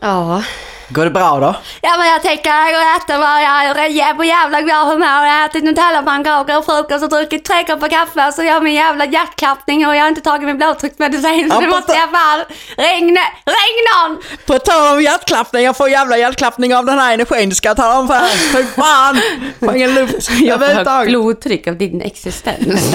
[0.00, 0.42] Ja.
[0.90, 1.54] Går det bra då?
[1.80, 5.24] Ja men jag tänker jag går bara, jag är på jävla glad humör.
[5.26, 8.32] Jag har ätit Nutella-pannkakor och frukost och druckit tre koppar kaffe.
[8.32, 11.50] Så jag har min jävla hjärtklappning och jag har inte tagit min blodtrycksmedicin.
[11.50, 12.44] Så Ja, nu på måste ta- jag fan
[12.76, 14.22] ringa, ring någon!
[14.46, 17.98] På tal om hjärtklappning, jag får jävla hjärtklappning av den här energin ska jag tala
[17.98, 18.52] om för er.
[18.52, 19.20] Fy fan!
[19.60, 22.94] Får ingen luft Jag får högt blodtryck av din existens.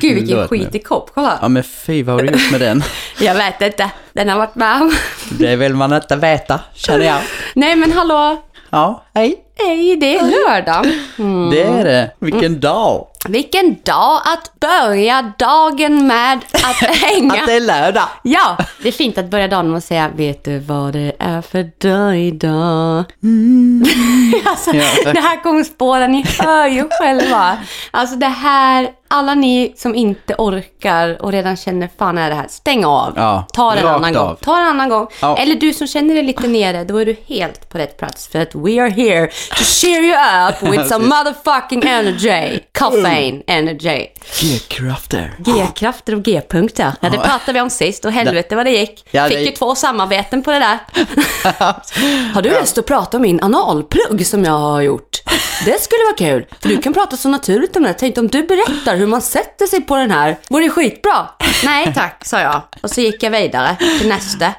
[0.00, 0.78] Gud vilken Låt skit nu.
[0.78, 1.38] i kopp, kolla.
[1.42, 2.84] Ja men fy vad har du gjort med den?
[3.18, 4.92] Jag vet inte, den har varit med om.
[5.30, 7.18] Det vill man inte veta, känner jag.
[7.54, 9.36] Nej men hallå, Ja, hej.
[9.58, 10.86] hej det är lördag.
[11.18, 11.50] Mm.
[11.50, 12.10] Det är det.
[12.18, 13.06] Vilken dag.
[13.28, 17.32] Vilken dag att börja dagen med att hänga.
[17.34, 18.08] Att det är lördag.
[18.22, 21.42] Ja, det är fint att börja dagen med att säga Vet du vad det är
[21.42, 23.04] för dag idag?
[24.44, 25.12] alltså, Ja.
[25.12, 27.56] det här kommer spåra, ni hör ju själva.
[27.90, 32.46] Alltså det här, alla ni som inte orkar och redan känner fan är det här,
[32.48, 33.12] stäng av.
[33.16, 34.26] Ja, Ta det en annan av.
[34.26, 34.36] gång.
[34.42, 35.06] Ta en annan gång.
[35.20, 35.36] Ja.
[35.38, 38.28] Eller du som känner dig lite nere, då är du helt på rätt plats.
[38.28, 40.14] För att we are here to cheer you
[40.48, 42.60] up with some motherfucking energy.
[42.72, 44.06] Caffeine energy.
[44.40, 45.32] G-krafter.
[45.38, 46.92] G-krafter och G-punkter.
[47.00, 49.04] Ja, det pratade vi om sist och helvete vad det gick.
[49.10, 50.78] Ja, Fick ju två samarbeten på det där.
[52.34, 55.22] har du lust att prata om min analplugg som jag har gjort?
[55.64, 57.92] Det skulle vara kul, för du kan prata så naturligt om det.
[57.94, 61.28] Tänkte om du berättar hur man sätter sig på den här, vore det skitbra?
[61.64, 62.62] Nej tack, sa jag.
[62.82, 64.54] Och så gick jag vidare till nästa.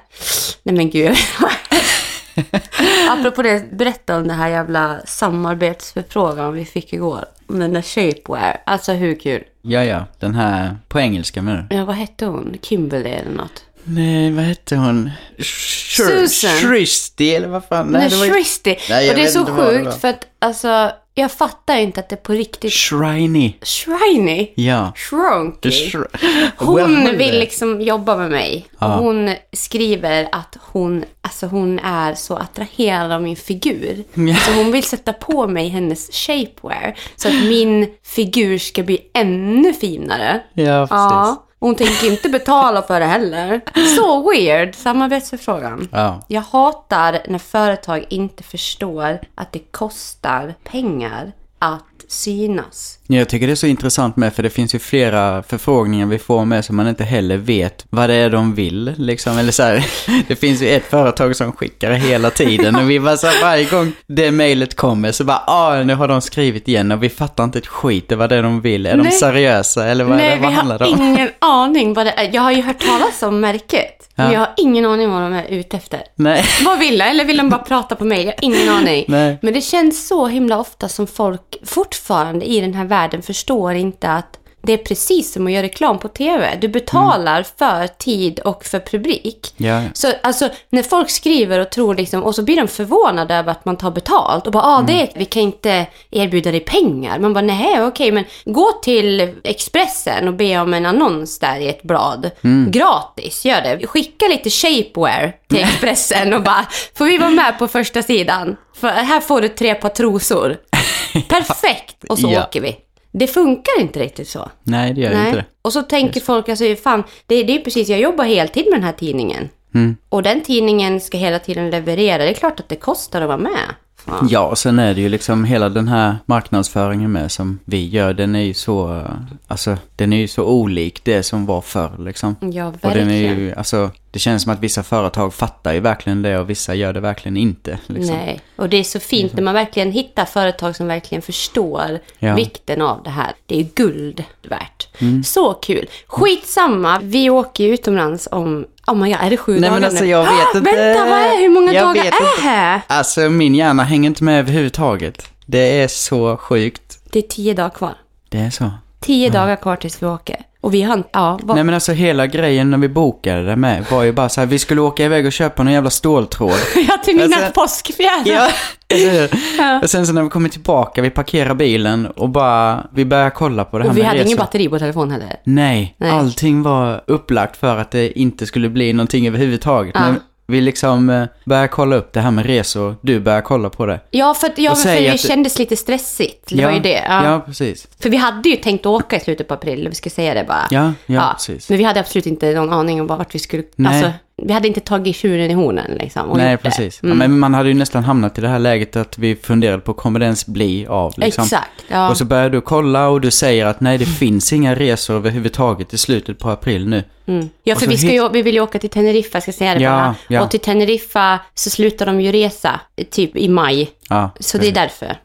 [0.63, 1.17] Nej men gud.
[3.09, 7.25] Apropå det, berätta om det här jävla samarbetsförfrågan vi fick igår.
[7.47, 8.61] Om den där shapewear.
[8.65, 9.43] Alltså hur kul?
[9.61, 10.05] Ja, ja.
[10.19, 11.75] Den här på engelska menar du?
[11.75, 12.57] Ja, vad hette hon?
[12.61, 13.63] Kimberly eller något?
[13.83, 15.11] Nej, vad hette hon?
[15.37, 16.51] Sh- Susan.
[16.51, 17.87] Shristy eller vad fan?
[17.87, 18.75] Nej, det var Shristy.
[18.89, 22.15] Nej, jag och det är så sjukt för att alltså, jag fattar inte att det
[22.15, 22.71] på riktigt...
[22.73, 23.53] Shriny.
[23.61, 24.51] Shriny?
[24.55, 24.91] Ja.
[24.95, 25.69] Shrunky?
[25.69, 28.65] Sh- Hon vill liksom jobba med mig.
[28.71, 28.95] Och Ja.
[28.95, 34.03] hon skriver att hon, alltså hon är så attraherad av min figur.
[34.13, 34.35] Ja.
[34.35, 36.95] Så hon vill sätta på mig hennes shapewear.
[37.15, 40.41] Så att min figur ska bli ännu finare.
[40.53, 40.89] Ja, precis.
[40.91, 41.44] Ja.
[41.65, 43.61] Hon tänker inte betala för det heller.
[43.95, 44.75] Så weird.
[44.75, 45.89] Samarbetsförfrågan.
[45.91, 46.21] Ja.
[46.27, 52.99] Jag hatar när företag inte förstår att det kostar pengar att synas.
[53.07, 56.45] Jag tycker det är så intressant med, för det finns ju flera förfrågningar vi får
[56.45, 58.93] med som man inte heller vet vad det är de vill.
[58.97, 59.37] Liksom.
[59.37, 59.85] Eller så här,
[60.27, 63.41] det finns ju ett företag som skickar det hela tiden och vi bara så här,
[63.41, 67.09] varje gång det mejlet kommer så bara, ah, nu har de skrivit igen och vi
[67.09, 68.85] fattar inte ett skit vad det är de vill.
[68.85, 69.11] Är de Nej.
[69.11, 71.01] seriösa eller vad, är Nej, det, vi vad handlar det har om?
[71.01, 72.29] ingen aning vad det är.
[72.33, 73.91] Jag har ju hört talas om märket.
[74.17, 74.33] Men Ja.
[74.33, 76.01] jag har ingen aning vad de är ute efter.
[76.15, 76.43] Nej.
[76.65, 77.03] Vad vill de?
[77.03, 78.19] Eller vill de bara prata på mig?
[78.19, 79.05] Jag har ingen aning.
[79.07, 79.37] Nej.
[79.41, 81.55] Men det känns så himla ofta som folk
[81.95, 85.99] fortfarande i den här världen förstår inte att det är precis som att göra reklam
[85.99, 86.57] på TV.
[86.61, 89.53] Du betalar för tid och för publik.
[89.57, 89.81] Ja.
[89.93, 93.65] Så alltså, när folk skriver och tror liksom, och så blir de förvånade över att
[93.65, 97.19] man tar betalt och bara, ah, det, vi kan inte erbjuda dig pengar.
[97.19, 101.67] Man bara, nej, okej, men gå till Expressen och be om en annons där i
[101.67, 102.31] ett blad.
[102.69, 103.87] Gratis, gör det.
[103.87, 108.55] Skicka lite shapewear till Expressen och bara, får vi vara med på första sidan?
[108.75, 110.57] För här får du tre par trosor.
[111.29, 112.03] Perfekt!
[112.09, 112.43] Och så Ja.
[112.43, 112.77] åker vi.
[113.11, 114.49] Det funkar inte riktigt så.
[114.63, 115.25] Nej, det gör Nej.
[115.25, 115.45] inte det.
[115.61, 118.83] Och så tänker folk, alltså fan, det, det är precis, jag jobbar heltid med den
[118.83, 119.49] här tidningen.
[119.75, 119.97] Mm.
[120.09, 122.17] Och den tidningen ska hela tiden leverera.
[122.23, 123.75] Det är klart att det kostar att vara med.
[124.05, 124.27] Fan.
[124.31, 128.13] Ja, och sen är det ju liksom hela den här marknadsföringen med som vi gör,
[128.13, 129.03] den är ju så,
[129.47, 132.35] alltså den är ju så olik det som var förr liksom.
[132.39, 133.39] Ja, Och den är verkligen.
[133.39, 136.93] ju, alltså det känns som att vissa företag fattar ju verkligen det och vissa gör
[136.93, 137.77] det verkligen inte.
[137.87, 138.15] Liksom.
[138.15, 142.35] Nej, och det är så fint när man verkligen hittar företag som verkligen förstår Ja.
[142.35, 143.31] vikten av det här.
[143.45, 144.87] Det är guld värt.
[144.99, 145.23] Mm.
[145.23, 145.85] Så kul.
[146.07, 149.83] Skitsamma, vi åker ju utomlands om, oh my god, är det sju Nej dagar men
[149.83, 150.09] alltså nu?
[150.09, 150.59] jag vet Ah, inte.
[150.75, 152.81] Vänta, vad är, hur många Jag dagar är här?
[152.87, 155.29] Alltså min hjärna hänger inte med överhuvudtaget.
[155.45, 156.99] Det är så sjukt.
[157.11, 157.93] Det är tio dagar kvar.
[158.29, 158.71] Det är så.
[158.99, 160.37] Tio dagar kvar tills vi åker.
[160.65, 163.85] Och vi har ja, vad, Nej men alltså hela grejen när vi bokade det med
[163.91, 166.51] var ju bara så här, vi skulle åka iväg och köpa någon jävla ståltråd.
[166.87, 168.23] ja, till mina Alltså- påskfjädrar.
[168.25, 168.47] Ja?
[169.57, 169.79] Ja.
[169.83, 173.65] Och sen så när vi kommer tillbaka, vi parkerar bilen och bara, vi börjar kolla
[173.65, 174.27] på det här Och vi med hade resor.
[174.27, 175.35] ingen batteri på telefon heller.
[175.43, 176.11] Nej, Nej.
[176.11, 179.91] allting var upplagt för att det inte skulle bli någonting överhuvudtaget.
[179.95, 180.01] Ja.
[180.01, 183.85] Men vi liksom eh, börjar kolla upp det här med resor, du börjar kolla på
[183.85, 183.99] det.
[184.11, 186.49] Ja, för, ja, för det att kändes lite stressigt.
[186.49, 187.05] Det ja, var ju det.
[187.07, 187.25] Ja.
[187.25, 187.87] Ja, precis.
[187.99, 190.67] För vi hade ju tänkt åka i slutet på april, vi ska säga det bara.
[190.69, 191.69] Ja, ja, precis.
[191.69, 193.63] Men vi hade absolut inte någon aning om vart vi skulle...
[193.75, 193.93] Nej.
[193.93, 194.11] Alltså,
[194.41, 196.29] vi hade inte tagit tjuren i hornen liksom.
[196.29, 197.03] Och Nej, precis.
[197.03, 197.21] Mm.
[197.21, 199.93] Ja, men man hade ju nästan hamnat i det här läget att vi funderade på,
[199.93, 201.13] kommer det ens bli av?
[201.17, 201.43] Liksom?
[201.43, 202.09] Exakt, ja.
[202.09, 205.93] Och så börjar du kolla och du säger att nej, det finns inga resor överhuvudtaget
[205.93, 207.03] i slutet på april nu.
[207.27, 207.49] Mm.
[207.63, 209.73] Ja, Och för vi, ska ju, vi vill ju åka till Teneriffa, ska jag säga
[209.75, 210.15] det Ja, bara.
[210.27, 210.41] ja.
[210.43, 212.79] Och till Teneriffa så slutar de ju resa,
[213.11, 213.89] typ i maj.
[214.09, 215.17] Ja, Så det är därför.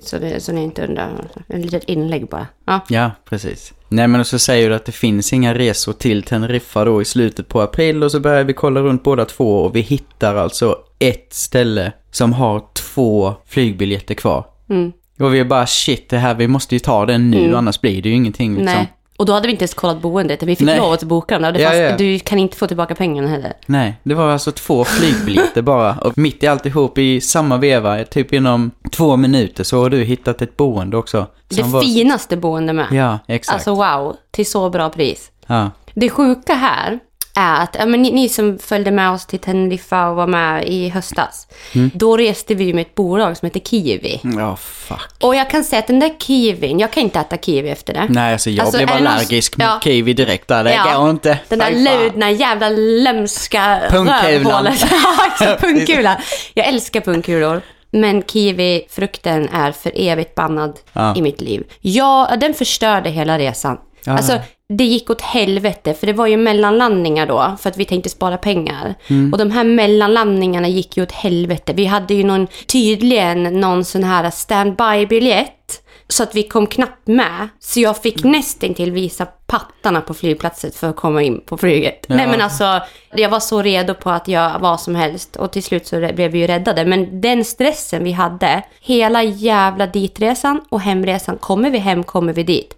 [0.00, 1.08] Så, det, så ni inte undrar.
[1.46, 2.46] En litet inlägg bara.
[2.64, 2.80] Ja.
[2.88, 3.72] Ja, precis.
[3.88, 7.04] Nej, men och så säger du att det finns inga resor till Teneriffa då i
[7.04, 10.76] slutet på april och så börjar vi kolla runt båda två och vi hittar alltså
[10.98, 14.44] ett ställe som har två flygbiljetter kvar.
[14.70, 14.92] Mm.
[15.18, 18.02] Och vi är bara shit, det här, vi måste ju ta den nu, annars blir
[18.02, 18.74] det ju ingenting liksom.
[18.74, 18.92] Nej.
[19.18, 20.42] Och då hade vi inte ens kollat boendet.
[20.42, 20.78] Vi fick Nej.
[20.78, 21.42] lov att boka dem.
[21.42, 21.52] där.
[21.52, 21.96] Det Ja, fanns, ja.
[21.96, 23.52] Du kan inte få tillbaka pengarna heller.
[23.66, 25.94] Nej, det var alltså två flygbiljetter bara.
[25.94, 30.42] Och mitt i alltihop i samma veva, typ inom två minuter, så har du hittat
[30.42, 31.26] ett boende också.
[31.48, 32.86] Det var- finaste boende med.
[32.92, 33.54] Ja, exakt.
[33.54, 35.30] Alltså wow, till så bra pris.
[35.46, 35.70] ja.
[35.94, 36.98] Det sjuka här
[37.38, 40.64] är att ja, men ni, ni som följde med oss till Teneriffa och var med
[40.68, 41.46] i höstas.
[41.74, 41.90] Mm.
[41.94, 44.20] Då reste vi med ett bolag som heter Kiwi.
[44.22, 45.10] Ja, fuck.
[45.22, 48.06] Och jag kan säga att den där kiwin, jag kan inte äta kiwi efter det.
[48.08, 49.80] Nej, alltså jag Alltså, blev det någon- allergisk mot Ja.
[49.84, 50.64] kiwi direkt där.
[50.64, 50.98] Det Ja.
[50.98, 51.38] går inte.
[51.48, 54.80] Den där ludna jävla lömska rövhålet.
[54.90, 55.60] ja, exakt.
[55.62, 56.20] Pungkula.
[56.54, 57.62] Jag älskar pungkulor.
[57.90, 61.16] Men kiwifrukten är för evigt bannad Ja.
[61.16, 61.62] i mitt liv.
[61.80, 63.76] Ja, den förstörde hela resan.
[64.04, 64.12] Ja.
[64.12, 64.38] Alltså,
[64.68, 68.36] det gick åt helvete, för det var ju mellanlandningar då, för att vi tänkte spara
[68.36, 68.94] pengar.
[69.08, 69.32] Mm.
[69.32, 71.72] Och de här mellanlandningarna gick ju åt helvete.
[71.72, 75.82] Vi hade ju någon, tydligen någon sån här standby-biljett.
[76.08, 77.48] Så att vi kom knappt med.
[77.60, 82.04] Så jag fick nästan till visa pattarna på flygplatsen för att komma in på flyget.
[82.08, 82.16] Ja.
[82.16, 82.80] Nej men alltså,
[83.14, 85.36] jag var så redo på att göra vad som helst.
[85.36, 86.84] Och till slut så blev vi ju räddade.
[86.84, 91.36] Men den stressen vi hade, hela jävla ditresan och hemresan.
[91.38, 92.74] Kommer vi hem, kommer vi dit.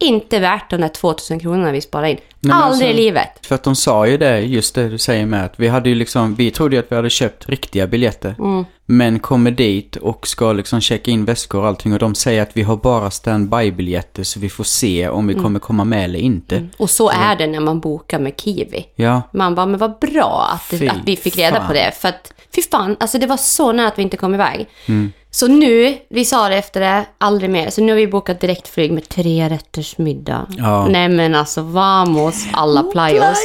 [0.00, 2.16] Inte värt de där 2000 kronorna vi sparade in.
[2.16, 2.24] Mm.
[2.40, 3.46] Nej, Aldrig alltså- i livet.
[3.46, 5.94] För att de sa ju det, just det du säger med att vi hade ju
[5.94, 8.34] liksom, vi trodde ju att vi hade köpt riktiga biljetter.
[8.38, 8.64] Mm.
[8.86, 12.50] Men kommer dit och ska liksom checka in väskor och allting och de säger att
[12.56, 15.44] vi har bara standby-biljetter så vi får se om vi Mm.
[15.44, 16.68] kommer komma med eller inte.
[16.76, 18.86] Och så är det när man bokar med Kiwi.
[18.94, 21.66] Ja, Man bara, men vad bra att, det, att vi fick reda fan.
[21.66, 21.92] på det.
[22.00, 24.66] För att, fy fan, alltså det var så nära att vi inte kom iväg.
[24.86, 25.12] Mm.
[25.30, 27.70] Så nu, vi sa det efter det, aldrig mer.
[27.70, 30.46] Så nu har vi bokat direktflyg med tre rätters middag.
[30.58, 30.86] Ja.
[30.88, 33.38] Nej men alltså, vamos alla playos.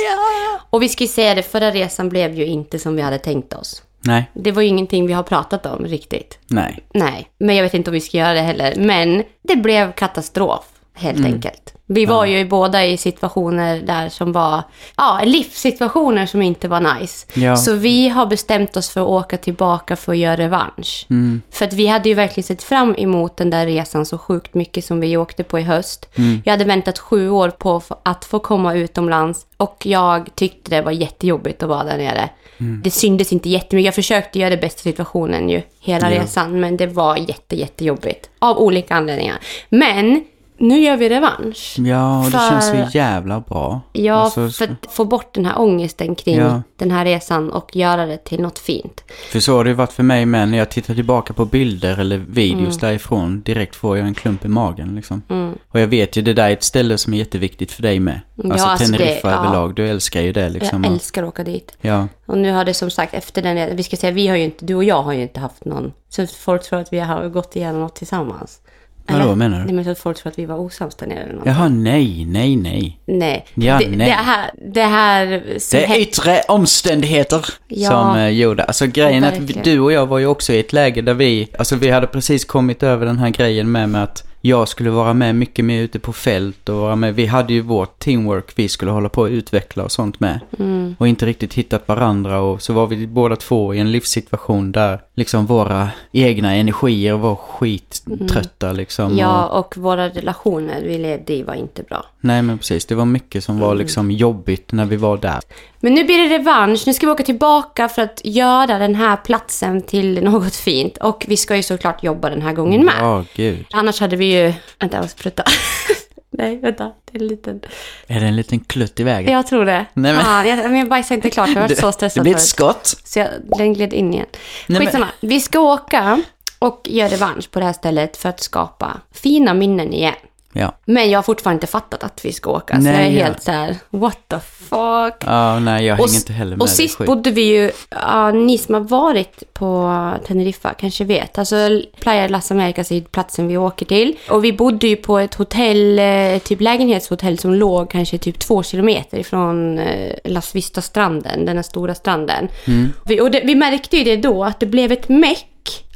[0.69, 3.54] Och vi ska ju säga det, förra resan blev ju inte som vi hade tänkt
[3.54, 3.81] oss.
[4.01, 6.39] nej, Det var ju ingenting vi har pratat om riktigt.
[6.48, 6.80] nej.
[6.94, 8.74] Nej, men jag vet inte om vi ska göra det heller.
[8.77, 11.33] Men det blev katastrof, helt Mm.
[11.33, 11.74] enkelt.
[11.94, 14.63] Vi var ju båda i situationer där som var,
[14.98, 17.28] ja, livssituationer som inte var nice.
[17.34, 17.56] Ja.
[17.56, 21.06] Så vi har bestämt oss för att åka tillbaka för att göra revansch.
[21.10, 21.42] Mm.
[21.51, 24.86] För att vi hade ju verkligen sett fram emot den där resan så sjukt mycket
[24.86, 26.10] som vi åkte på i höst.
[26.16, 26.42] Mm.
[26.45, 30.92] Jag hade väntat sju år på att få komma utomlands och jag tyckte det var
[30.92, 32.30] jättejobbigt att vara där nere.
[32.57, 32.81] Mm.
[32.84, 33.86] Det syndes inte jättemycket.
[33.86, 36.60] Jag försökte göra det bästa situationen ju, hela resan.
[36.60, 38.30] Men det var jätte, jättejobbigt.
[38.39, 39.39] Av olika anledningar.
[39.69, 40.24] Men
[40.63, 41.75] nu gör vi revansch.
[41.77, 43.81] Ja, och det För- känns så jävla bra.
[43.94, 46.62] Ja, Alltså, för att få bort den här ångesten kring Ja.
[46.77, 49.04] den här resan och göra det till något fint.
[49.31, 52.00] För så har det ju varit för mig med när jag tittar tillbaka på bilder
[52.00, 52.77] eller videos Mm.
[52.80, 53.42] därifrån.
[53.42, 55.21] Direkt får jag en klump i magen liksom.
[55.69, 58.19] Och jag vet ju, det där är ett ställe som är jätteviktigt för dig med.
[58.36, 59.38] Ja, Alltså alltså det- Teneriffa ja.
[59.39, 60.83] överlag, du älskar ju det liksom.
[60.83, 61.77] Jag älskar att åka dit.
[61.81, 64.44] Ja, Och nu har det som sagt efter den, vi ska säga vi har ju
[64.44, 67.30] inte, du och jag har ju inte haft någon, så folk tror att vi har
[67.30, 68.60] gått igenom något tillsammans.
[69.07, 69.65] Vadå menar du?
[69.65, 71.45] Nej men så att folk tror att vi var osams där nere eller något.
[71.45, 73.00] Jaha, nej, nej, nej.
[73.05, 73.45] Nej.
[73.53, 74.07] Ja, det, nej.
[74.07, 75.25] det här, det här
[75.71, 77.89] Det är yttre omständigheter Ja.
[77.89, 78.63] som eh, gjorde.
[78.63, 81.13] Alltså grejen är att vi, du och jag var ju också i ett läge där
[81.13, 84.89] vi, alltså vi hade precis kommit över den här grejen med, med att jag skulle
[84.89, 87.15] vara med mycket mer ute på fält och vara med.
[87.15, 90.39] Vi hade ju vårt teamwork vi skulle hålla på att utveckla och sånt med.
[90.59, 90.95] Mm.
[91.00, 95.00] Och inte riktigt hittat varandra och så var vi båda två i en livssituation där
[95.15, 99.05] liksom våra egna energier var skittrötta liksom.
[99.05, 99.17] Mm.
[99.17, 102.05] Ja, Och, våra relationer vi levde i var inte bra.
[102.21, 103.67] nej men precis, det var mycket som Mm.
[103.67, 105.39] var liksom jobbigt när vi var där.
[105.79, 106.83] Men nu blir det revansch.
[106.88, 110.97] Nu ska vi åka tillbaka för att göra den här platsen till något fint.
[110.97, 112.93] Och vi ska ju såklart jobba den här gången med.
[113.00, 113.65] Ja, gud.
[113.71, 114.54] Annars hade vi ju...
[114.80, 115.44] Vänta, jag måste prutta.
[116.38, 116.92] Nej, vänta.
[117.12, 117.62] Det är en liten...
[118.08, 119.34] Är det en liten klutt i vägen?
[119.34, 119.86] Jag tror det.
[119.94, 121.50] Nej, men- Fan, jag, men jag bajsade inte klart.
[121.50, 122.50] Jag varit så Det stressad blir ett förut.
[122.50, 122.96] skott.
[123.04, 124.25] Så jag, den gled in igen.
[124.68, 125.08] men- Skitsamma.
[125.20, 126.22] Vi ska åka
[126.60, 130.13] och göra revansch på det här stället för att skapa fina minnen igen.
[130.53, 130.72] Ja.
[130.86, 132.75] Men jag har fortfarande inte fattat att vi ska åka.
[132.75, 133.25] så Nej, jag är ja.
[133.25, 135.24] helt så här, what the fuck?
[135.25, 136.62] Ja, nej, jag Och, hänger inte heller med.
[136.62, 137.07] och sist sjukt.
[137.07, 139.93] bodde vi ju, ja, ni som har varit på
[140.27, 141.38] Teneriffa kanske vet.
[141.38, 141.55] Alltså
[142.00, 144.15] Playa las Americas är ju platsen vi åker till.
[144.29, 148.63] Och vi bodde ju på ett hotell, eh, typ lägenhetshotell som låg kanske typ två
[148.63, 152.48] kilometer ifrån eh, Las Vista-stranden, den här stora stranden.
[152.67, 152.93] Mm.
[153.05, 155.45] Vi, och det, vi märkte ju det då, att det blev ett meck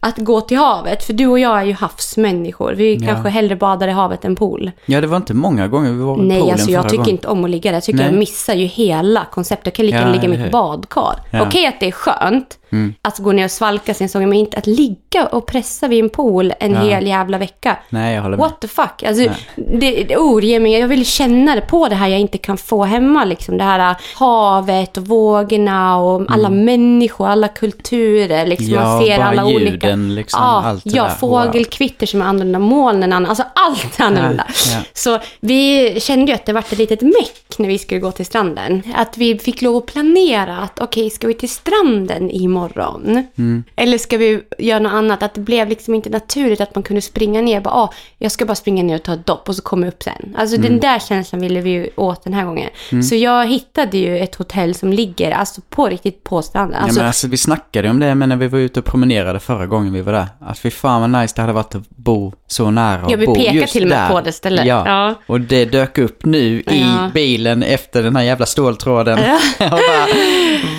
[0.08, 1.04] att gå till havet.
[1.04, 2.74] För du och jag är ju havsmänniskor.
[2.74, 3.08] Vi Ja.
[3.08, 4.72] kanske hellre badar i havet än pool.
[4.86, 7.10] Ja, det var inte många gånger vi var i Nej, poolen alltså jag tycker gången.
[7.12, 7.76] inte om att ligga där.
[7.76, 8.08] Jag tycker Nej.
[8.08, 9.66] jag missar ju hela konceptet.
[9.66, 11.16] Jag kan lika Ja, gärna ligga i mitt badkar.
[11.32, 11.42] Ja.
[11.42, 12.94] Okej att det är skönt Mm.
[13.02, 16.10] att gå ner och svalka sin sång, men inte att ligga och pressa vid en
[16.10, 16.80] pool en Ja.
[16.80, 17.78] hel jävla vecka.
[17.90, 18.44] Nej, jag håller med.
[18.44, 19.04] What the fuck?
[19.08, 19.24] Alltså,
[19.56, 20.72] det, det oroar mig.
[20.80, 23.26] Jag vill känna det på det här jag inte kan få hemma.
[23.26, 23.58] Liksom.
[23.58, 28.46] Det här havet och vågorna och alla människor, alla kulturer.
[28.46, 28.68] Liksom.
[28.68, 28.80] Mm.
[28.82, 29.88] Ja, Man ser alla olika...
[30.02, 31.10] ljuden, liksom, ja, allt det ja där.
[31.16, 33.30] fågelkvitter som är annorlunda, molnen annorlunda.
[33.30, 34.46] Alltså allt är annorlunda.
[34.72, 34.80] ja.
[34.94, 38.26] Så vi kände ju att det var ett litet meck när vi skulle gå till
[38.26, 38.82] stranden.
[38.96, 43.28] Att vi fick lov att planera att okej, ska vi till stranden imorgon?
[43.38, 43.64] Mm.
[43.76, 45.24] Eller ska vi göra något annat?
[45.24, 47.62] Att det blev liksom inte naturligt att man kunde springa ner.
[47.62, 49.94] Bara, ah, jag ska bara springa ner och ta ett dopp och så kommer jag
[49.94, 50.36] upp sen.
[50.38, 50.70] Alltså Mm.
[50.70, 52.70] den där känslan ville vi ju åt den här gången.
[53.10, 56.78] Så jag hittade ju ett hotell som ligger alltså på riktigt på stranden.
[56.80, 59.40] Ja, Alltså, men alltså, vi snackade om det men när vi var ute och promenerade
[59.40, 60.28] förra gången vi var där.
[60.40, 63.26] Att fy fan vad nice det hade varit att bo så nära och Ja, vi
[63.26, 64.10] bo pekar just till och med där.
[64.10, 64.66] på det stället.
[64.66, 64.84] Ja.
[64.86, 65.16] Ja.
[65.28, 66.64] och det dök upp nu i
[66.98, 67.10] Ja.
[67.14, 69.20] bilen efter den här jävla ståltråden.
[69.20, 70.08] och bara,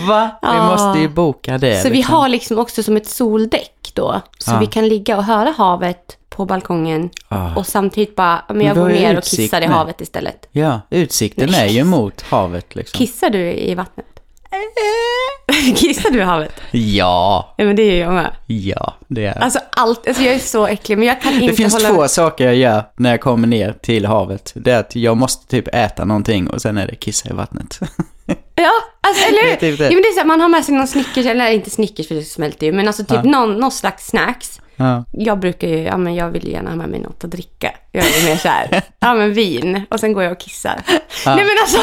[0.09, 0.31] va?
[0.43, 0.67] Vi Ja.
[0.67, 1.83] måste ju boka det.
[1.83, 2.15] Så vi liksom.
[2.15, 4.21] har liksom också som ett soldäck då.
[4.39, 4.59] Så Ja.
[4.59, 7.11] vi kan ligga och höra havet på balkongen.
[7.57, 10.49] Och samtidigt bara, men jag vi går ner och kissar i havet istället.
[10.53, 12.99] Ja, utsikten är ju mot havet liksom.
[12.99, 14.07] Kissar du i vattnet?
[15.77, 16.53] kissar du i havet?
[16.71, 18.31] Ja, Ja men det är jag med.
[18.47, 21.53] ja, det är Alltså allt, alltså jag är så äcklig men jag kan inte Det
[21.53, 21.89] finns hålla...
[21.89, 24.53] två saker jag gör när jag kommer ner till havet.
[24.55, 27.81] Det är att jag måste typ äta någonting och sen är det kissa i vattnet.
[28.55, 29.57] Ja, alltså eller hur?
[29.57, 29.81] typ.
[29.81, 32.09] Ja, men det är så här, man har med sig någon Snickers, eller inte Snickers
[32.09, 33.23] för det smälter ju, men alltså typ Ja.
[33.23, 34.61] någon, någon slags snacks.
[34.79, 35.05] Ja.
[35.13, 37.75] Jag brukar ju, ja men jag vill gärna ha med mig något att dricka.
[37.93, 40.83] Jag är mer så här, ja men vin, och sen går jag och kissar.
[41.27, 41.79] Nej men alltså,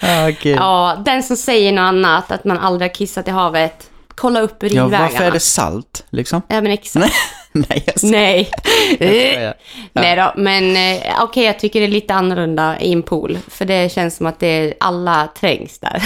[0.00, 0.56] Ah, gud.
[0.56, 4.40] Ja, ja, den som säger något annat, att man aldrig har kissat i havet, kolla
[4.40, 4.98] upp urinvägarna.
[4.98, 6.42] varför är det salt liksom?
[6.48, 7.14] Ja men exakt.
[7.52, 8.50] Nej, jag Nej.
[8.96, 9.54] skojar.
[9.92, 13.38] Nej då, men eh, okej jag tycker det är lite annorlunda i en pool.
[13.48, 16.02] För det känns som att det är, alla trängs där.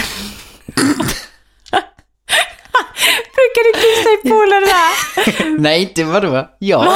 [3.43, 5.59] Brukar du kissa i poolen där?
[5.61, 6.47] Nej, inte vadå?
[6.59, 6.83] Jag?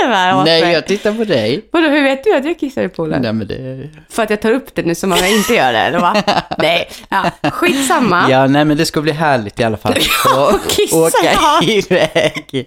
[0.00, 1.68] Du med åt Nej, jag tittar på dig.
[1.72, 3.22] Vadå, hur vet du att jag kissar i poolen?
[3.22, 3.90] Nej, men det...
[4.10, 6.22] För att jag tar upp det nu som om jag inte gör det, eller va?
[6.58, 8.26] Nej, ja, skitsamma.
[8.30, 9.94] Ja, nej, men det ska bli härligt i alla fall.
[10.24, 12.66] Ja, Och kissa, åka iväg.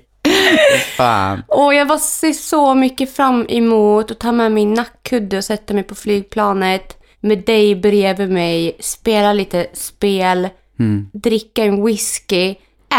[0.97, 1.43] Fan.
[1.47, 5.73] Och jag var ser så mycket fram emot att ta med min nackkudde och sätta
[5.73, 10.49] mig på flygplanet med dig bredvid mig, spela lite spel,
[11.13, 12.55] dricka en whisky,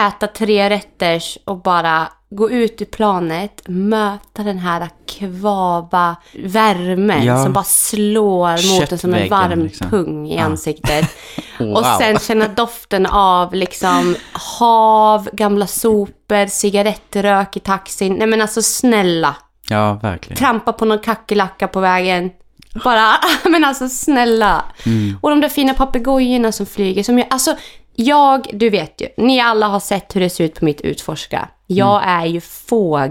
[0.08, 7.44] äta tre rätters och bara gå ut ur planet, möta den här kvava värmen Ja.
[7.44, 9.90] som bara slår mot en som en varm liksom.
[9.90, 11.10] pung i ansiktet.
[11.58, 11.72] Wow.
[11.76, 18.14] Och sen känna doften av liksom hav, gamla sopor, cigarettrök i taxin.
[18.14, 19.36] Nej men alltså snälla.
[19.68, 20.36] Ja, verkligen.
[20.38, 22.30] Trampa på någon kackerlacka på vägen.
[22.74, 24.64] Bara, men alltså snälla.
[24.86, 25.18] Mm.
[25.20, 27.02] Och de där fina papegojorna som flyger.
[27.02, 27.56] Som jag, alltså,
[28.00, 31.48] jag, du vet ju, ni alla har sett hur det ser ut på mitt utforska.
[31.66, 32.20] Jag Mm.
[32.20, 32.40] är ju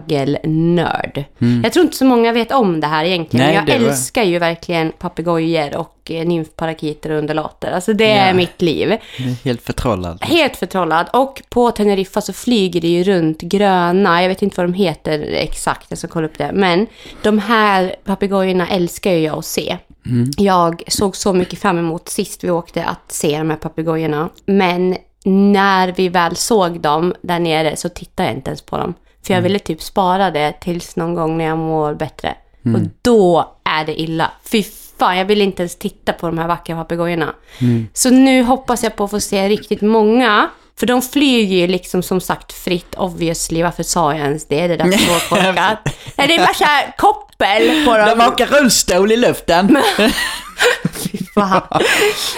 [0.09, 1.23] fågelnörd.
[1.63, 3.45] Jag tror inte så många vet om det här egentligen.
[3.47, 7.71] Nej, det jag var- älskar ju verkligen papegojor och eh, nymfparakiter och undulater.
[7.71, 8.33] Alltså det är Ja.
[8.33, 8.89] mitt liv.
[9.17, 10.23] Det är helt förtrollad.
[10.23, 11.07] Helt förtrollad.
[11.13, 15.19] Och på Teneriffa så flyger det ju runt gröna, jag vet inte vad de heter
[15.31, 16.51] exakt, jag ska kolla upp det.
[16.53, 16.87] Men
[17.23, 19.77] de här papegojorna älskar ju jag att se.
[20.37, 24.29] Jag såg så mycket fram emot sist vi åkte att se de här papegojorna.
[24.45, 28.93] Men när vi väl såg dem där nere så tittade jag inte ens på dem.
[29.25, 32.35] För jag ville typ spara det tills någon gång när jag mår bättre.
[32.75, 34.31] Och då är det illa.
[34.43, 34.63] Fy
[34.97, 37.35] fan, jag vill inte ens titta på de här vackra papegojorna.
[37.93, 40.49] Så nu hoppas jag på att få se riktigt många.
[40.79, 43.63] För de flyger ju liksom som sagt fritt obviously.
[43.63, 44.67] Varför sa jag ens det?
[44.67, 45.79] Det där svårkorkat.
[46.15, 48.17] Nej, det är bara så här koppel på dem.
[48.17, 49.77] De åker rullstol i luften.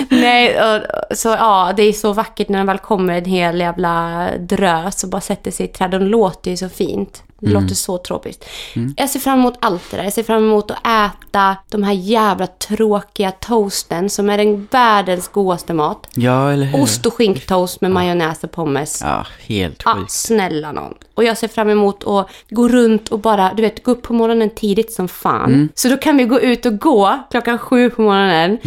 [0.09, 0.81] Nej, och,
[1.17, 5.09] så ja, det är så vackert när de väl kommer en hel jävla drös och
[5.09, 5.91] bara sätter sig i träd.
[5.91, 7.23] De låter ju så fint.
[7.43, 8.45] Det låter så tropiskt.
[8.97, 10.03] Jag ser fram emot allt det där.
[10.03, 15.27] Jag ser fram emot att äta de här jävla tråkiga toasten som är den världens
[15.27, 16.07] godaste mat.
[16.15, 16.81] Ja, eller hur?
[16.81, 19.01] Ost och skinktoast med majonnäs och pommes.
[19.05, 20.11] Ja, helt sjukt.
[20.11, 20.93] snälla någon.
[21.13, 24.13] Och jag ser fram emot att gå runt och bara, du vet, gå upp på
[24.13, 25.69] morgonen tidigt som fan.
[25.75, 28.57] Så då kan vi gå ut och gå klockan sju på morgonen.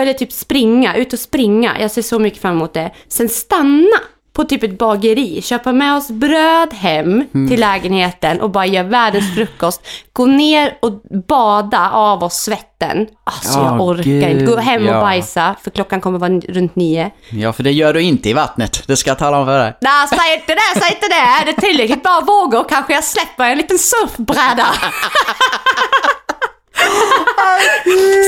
[0.00, 1.80] Eller typ springa, ut och springa.
[1.80, 2.90] Jag ser så mycket fram emot det.
[3.08, 3.98] Sen stanna
[4.32, 9.34] på typ ett bageri, köpa med oss bröd hem till lägenheten och bara göra världens
[9.34, 9.86] frukost.
[10.12, 10.92] Gå ner och
[11.28, 13.06] bada av oss svetten.
[13.24, 14.44] Alltså jag Ja, orkar gud, inte.
[14.44, 15.00] Gå hem och ja.
[15.00, 17.10] bajsa, för klockan kommer vara runt nio.
[17.30, 18.82] Ja, för det gör du inte i vattnet.
[18.86, 19.76] Det ska jag tala om för dig.
[19.80, 21.44] Nej, säg inte det, säg inte det.
[21.44, 24.66] Det är tillräckligt bra vågor kanske jag släpper en liten surfbräda.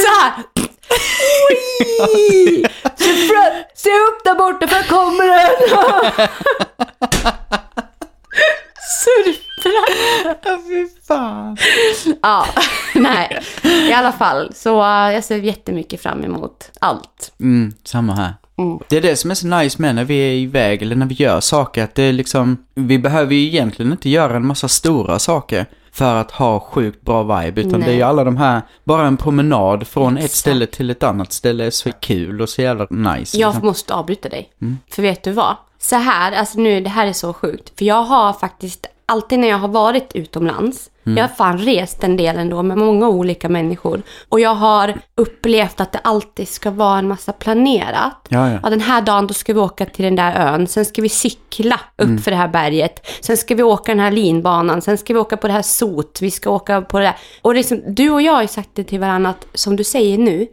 [0.05, 0.33] Så här.
[2.14, 2.64] Oj!
[3.75, 6.29] Se, upp där borta för jag kommer den.
[9.05, 10.38] Surfbräda.
[10.45, 11.57] Ja, fy fan.
[12.23, 12.47] Ja,
[12.95, 13.41] nej.
[13.62, 17.33] I alla fall, så uh, jag ser jättemycket fram emot allt.
[17.41, 18.35] Mm, samma här.
[18.59, 18.79] Mm.
[18.88, 21.14] Det är det som är så nice med när vi är iväg eller när vi
[21.14, 25.19] gör saker, att det är liksom, vi behöver ju egentligen inte göra en massa stora
[25.19, 27.89] saker för att ha sjukt bra vibe, utan Nej.
[27.89, 30.39] det är ju alla de här, bara en promenad från ett Exakt.
[30.39, 33.39] ställe till ett annat ställe är så kul och så jävla nice.
[33.39, 33.67] Jag liksom.
[33.67, 34.53] måste avbryta dig.
[34.91, 35.57] För vet du vad?
[35.79, 37.79] Så här, alltså nu, det här är så sjukt.
[37.79, 42.17] För jag har faktiskt, alltid när jag har varit utomlands, jag har fan rest en
[42.17, 44.03] del ändå med många olika människor.
[44.29, 48.27] Och jag har upplevt att det alltid ska vara en massa planerat.
[48.29, 48.59] Ja, ja.
[48.63, 51.09] Ja, den här dagen då ska vi åka till den där ön, sen ska vi
[51.09, 55.13] cykla upp för det här berget, sen ska vi åka den här linbanan, sen ska
[55.15, 57.17] vi åka på det här sot, vi ska åka på det där.
[57.43, 60.19] Och liksom, du och jag har ju sagt det till varandra att, som du säger
[60.19, 60.47] nu,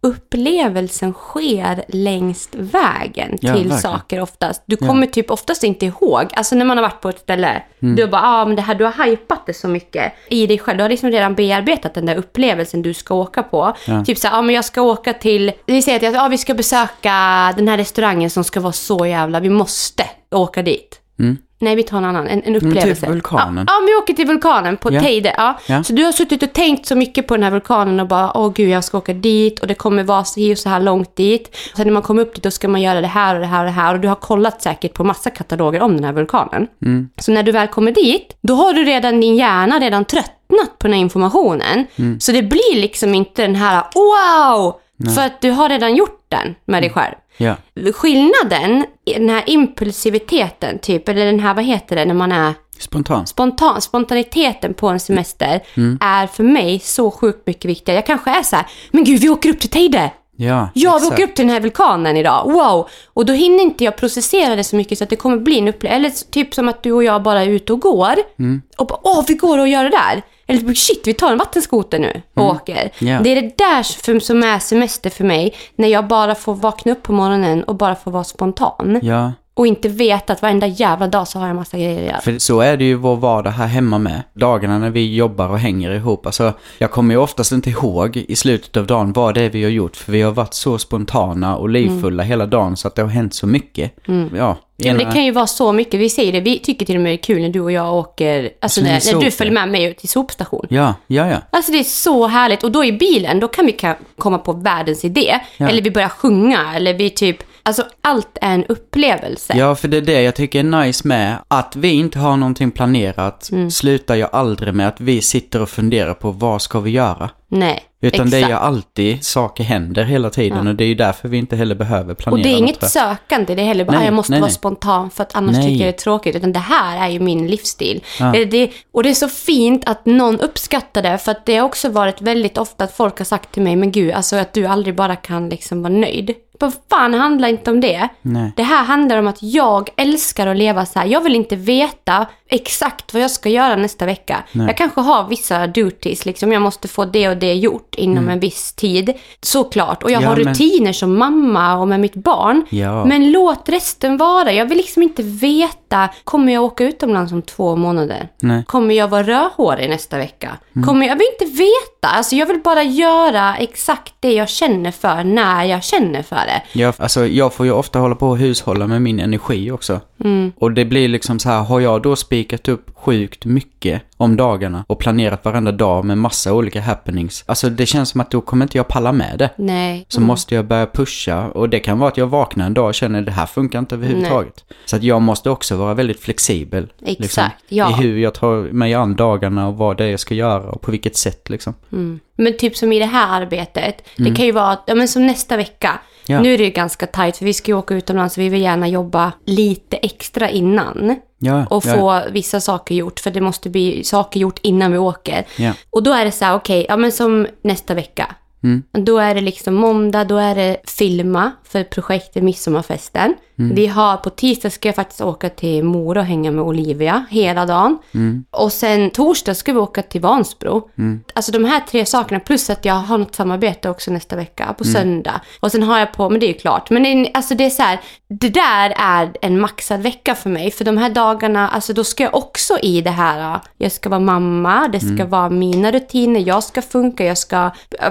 [0.00, 3.78] upplevelsen sker längst vägen Ja, till verkligen.
[3.78, 4.62] saker oftast.
[4.66, 8.06] Du kommer typ oftast inte ihåg, alltså när man har varit på ett ställe, du
[8.06, 9.93] bara, ja ah, men det här, du har hypat det så mycket
[10.28, 13.76] i dig själv, du har liksom redan bearbetat den där upplevelsen du ska åka på.
[13.86, 14.04] Ja.
[14.04, 16.54] Typ så här, ja men jag ska åka till, vi säger att ja, vi ska
[16.54, 17.12] besöka
[17.56, 21.00] den här restaurangen som ska vara så jävla, vi måste åka dit.
[21.18, 21.38] Mm.
[21.64, 23.06] Nej, vi tar en annan, en, en typ upplevelse.
[23.06, 23.64] vulkanen.
[23.68, 25.00] Ja, ja, vi åker till vulkanen på Ja.
[25.00, 25.34] Teide.
[25.36, 25.58] Ja.
[25.66, 25.82] Ja.
[25.84, 28.52] Så du har suttit och tänkt så mycket på den här vulkanen och bara, åh
[28.54, 31.48] gud, jag ska åka dit och det kommer vara så och så här långt dit.
[31.70, 33.46] Och sen när man kommer upp dit, då ska man göra det här och det
[33.46, 33.94] här och det här.
[33.94, 36.66] Och du har kollat säkert på massa kataloger om den här vulkanen.
[36.82, 37.08] Mm.
[37.18, 40.86] Så när du väl kommer dit, då har du redan, din hjärna redan tröttnat på
[40.86, 41.86] den här informationen.
[41.96, 42.20] Mm.
[42.20, 44.80] Så det blir liksom inte den här, wow!
[45.14, 47.14] För att du har redan gjort den med dig själv.
[47.36, 47.54] Ja.
[47.94, 53.28] Skillnaden, den här impulsiviteten typ, eller den här, vad heter det, när man är Spontant.
[53.28, 55.98] spontan, spontaniteten på en semester Mm.
[56.00, 57.96] är för mig så sjukt mycket viktigare.
[57.98, 60.10] Jag kanske är så här, men gud vi åker upp till Teide.
[60.36, 62.52] Ja, Ja, vi åker upp till den här vulkanen idag.
[62.52, 62.88] Wow!
[63.14, 65.68] Och då hinner inte jag processera det så mycket så att det kommer bli en
[65.68, 65.96] upplevelse.
[65.96, 68.14] Eller typ som att du och jag bara är ute och går.
[68.38, 68.62] Mm.
[68.76, 70.22] Och bara, åh, vi går och gör det där.
[70.46, 72.90] Eller typ, shit, vi tar en vattenskoter nu och åker.
[72.98, 73.14] Mm.
[73.14, 73.20] Ja.
[73.20, 75.54] Det är det där som är semester för mig.
[75.76, 79.00] När jag bara får vakna upp på morgonen och bara får vara spontan.
[79.02, 82.20] Ja, Och inte veta att varenda jävla dag så har jag massa grejer att göra.
[82.20, 84.22] för så är det ju vår vardag här hemma med.
[84.32, 86.26] Dagarna när vi jobbar och hänger ihop.
[86.26, 89.62] Alltså, jag kommer ju oftast inte ihåg i slutet av dagen vad det är vi
[89.62, 89.96] har gjort.
[89.96, 93.34] För vi har varit så spontana och livfulla hela dagen så att det har hänt
[93.34, 93.94] så mycket.
[94.04, 94.36] Ja, Mm.
[94.36, 96.00] Ja, men ena- det kan ju vara så mycket.
[96.00, 97.94] Vi säger det, vi tycker till och med det är kul när du och jag
[97.94, 100.66] åker, alltså när, när du följer med mig ut till sopstation.
[100.70, 101.36] ja, ja, ja.
[101.50, 102.62] Alltså det är så härligt.
[102.64, 103.76] Och då i bilen, då kan vi
[104.18, 105.40] komma på världens idé.
[105.56, 105.68] Ja.
[105.68, 107.36] Eller vi börjar sjunga, eller vi typ...
[107.66, 109.52] Alltså allt är en upplevelse.
[109.56, 112.70] Ja, för det är det jag tycker är nice med att vi inte har någonting
[112.70, 113.48] planerat.
[113.52, 113.70] Mm.
[113.70, 117.30] Slutar jag aldrig med att vi sitter och funderar på vad ska vi göra.
[117.48, 118.50] Nej, Utan det är exakt.
[118.52, 122.14] ju alltid, saker händer hela tiden och det är ju därför vi inte heller behöver
[122.14, 122.90] planera Och det är något, inget jag.
[122.90, 124.54] sökande, det är heller bara Nej, "Ah, jag måste nej, vara nej.
[124.54, 125.62] spontan för att annars Nej.
[125.66, 126.36] tycker jag det är tråkigt.
[126.36, 128.04] Utan det här är ju min livsstil.
[128.20, 128.32] Ja.
[128.32, 131.64] Det, det, och det är så fint att någon uppskattar det, för att det har
[131.66, 134.66] också varit väldigt ofta att folk har sagt till mig, men gud, alltså att du
[134.66, 136.34] aldrig bara kan liksom vara nöjd.
[136.60, 138.08] Vad fan, handlar inte om det.
[138.22, 138.52] Nej.
[138.56, 141.06] Det här handlar om att jag älskar att leva så här.
[141.06, 144.44] Jag vill inte veta exakt vad jag ska göra nästa vecka.
[144.52, 148.40] Jag kanske har vissa duties, liksom jag måste få det och det gjort inom en
[148.40, 149.12] viss tid.
[149.40, 150.02] Såklart.
[150.02, 150.22] Och jag Mm.
[150.24, 152.64] Ja, har men- rutiner som mamma och med mitt barn.
[152.70, 153.04] Ja.
[153.04, 154.52] Men låt resten vara.
[154.52, 158.28] Jag vill liksom inte veta, kommer jag åka utomlands om två månader?
[158.40, 158.64] Nej.
[158.66, 160.50] Kommer jag vara rödhårig nästa vecka?
[160.76, 160.86] Mm.
[160.86, 161.93] Kommer jag, jag vill inte veta.
[162.08, 166.62] Alltså jag vill bara göra exakt det jag känner för när jag känner för det.
[166.72, 170.00] Jag, alltså, jag får ju ofta hålla på och hushålla med min energi också.
[170.24, 170.52] Mm.
[170.58, 174.84] Och det blir liksom så här, har jag då spikat upp sjukt mycket om dagarna
[174.88, 177.44] och planerat varenda dag med massa olika happenings.
[177.46, 179.50] Alltså det känns som att då kommer inte jag palla med det.
[179.56, 180.06] Nej.
[180.08, 182.94] Så måste jag börja pusha och det kan vara att jag vaknar en dag och
[182.94, 184.64] känner det här funkar inte överhuvudtaget.
[184.86, 186.92] Så att jag måste också vara väldigt flexibel.
[186.98, 187.90] liksom, Exakt, ja.
[187.90, 190.80] I hur jag tar mig an dagarna och vad det är jag ska göra och
[190.82, 191.74] på vilket sätt liksom.
[191.92, 192.20] Mm.
[192.36, 195.26] Men typ som i det här arbetet, det kan ju vara, att- ja men som
[195.26, 196.00] nästa vecka.
[196.26, 196.40] Ja.
[196.40, 198.62] Nu är det ju ganska tajt för vi ska ju åka utomlands så vi vill
[198.62, 201.16] gärna jobba lite extra innan.
[201.38, 204.98] Ja, Och ja, få vissa saker gjort, för det måste bli saker gjort innan vi
[204.98, 205.46] åker.
[205.56, 205.72] Ja.
[205.90, 208.34] Och då är det så här, okej, ja men som nästa vecka.
[208.62, 208.82] Mm.
[208.92, 213.34] Då är det liksom måndag, då är det filma för projektet Midsommarfesten.
[213.58, 213.74] Mm.
[213.76, 217.66] Vi har, på tisdag ska jag faktiskt åka till Mora och hänga med Olivia hela
[217.66, 217.98] dagen.
[218.14, 218.44] Mm.
[218.50, 220.90] Och sen torsdag ska vi åka till Vansbro.
[221.34, 224.74] Alltså de här tre sakerna, plus att jag har något samarbete också nästa vecka Mm.
[224.74, 225.40] på söndag.
[225.60, 226.90] Och sen har jag på, men det är ju klart.
[226.90, 228.00] Men det, alltså det är så här,
[228.40, 230.70] det där är en maxad vecka för mig.
[230.70, 234.20] För de här dagarna, alltså då ska jag också i det här, jag ska vara
[234.20, 235.30] mamma, det ska Mm.
[235.30, 237.70] vara mina rutiner, jag ska funka, jag ska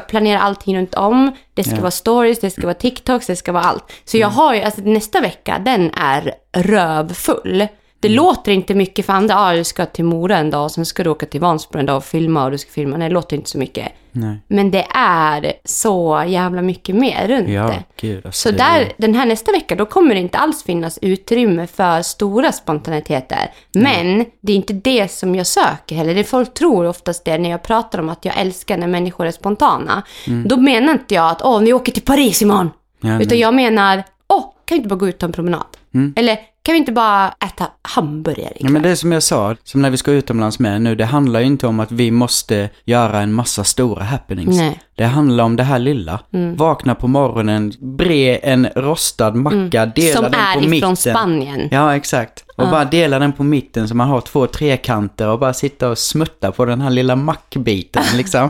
[0.10, 1.32] planera allting runt om.
[1.54, 3.92] Det ska vara stories, det ska vara TikToks, det ska vara allt.
[4.06, 4.22] Så Mm.
[4.22, 7.68] jag har ju, alltså nästa vecka, den är rövfull.
[8.04, 8.16] Det Mm.
[8.26, 9.36] låter inte mycket för andra.
[9.40, 11.86] Ah, du ska till Mora en dag och sen ska du åka till Vansbro en
[11.86, 12.98] dag och filma och du ska filma.
[12.98, 13.88] Nej, det låter inte så mycket.
[14.12, 14.38] Nej.
[14.48, 17.84] Men det är så jävla mycket mer runt Ja, det.
[18.08, 18.26] gud.
[18.26, 21.68] Alltså, Så det- där, den här nästa vecka, då kommer det inte alls finnas utrymme
[21.68, 23.52] för stora spontaniteter.
[23.74, 26.16] Men det är inte det som jag söker heller.
[26.16, 29.32] Det folk tror oftast det när jag pratar om att jag älskar när människor är
[29.32, 30.04] spontana.
[30.46, 32.70] Då menar inte jag att åh, vi åker till Paris imorgon.
[33.02, 33.40] Ja, Utan nej.
[33.40, 35.64] jag menar, åh, kan vi inte bara gå ut och ta en promenad?
[36.16, 38.72] Eller kan vi inte bara äta hamburgare Ja, ikväll?
[38.72, 41.40] men det är som jag sa, som när vi ska utomlands med nu, det handlar
[41.40, 44.58] ju inte om att vi måste göra en massa stora happenings.
[44.58, 44.80] Nej.
[44.96, 46.20] Det handlar om det här lilla.
[46.56, 50.96] Vakna på morgonen, bre en rostad macka, dela Som den är på ifrån mitten.
[50.96, 51.68] Spanien.
[51.72, 52.44] Ja, exakt.
[52.58, 55.98] Och bara dela den på mitten så man har två trekanter och bara sitta och
[55.98, 58.50] smutta på den här lilla mackbiten liksom.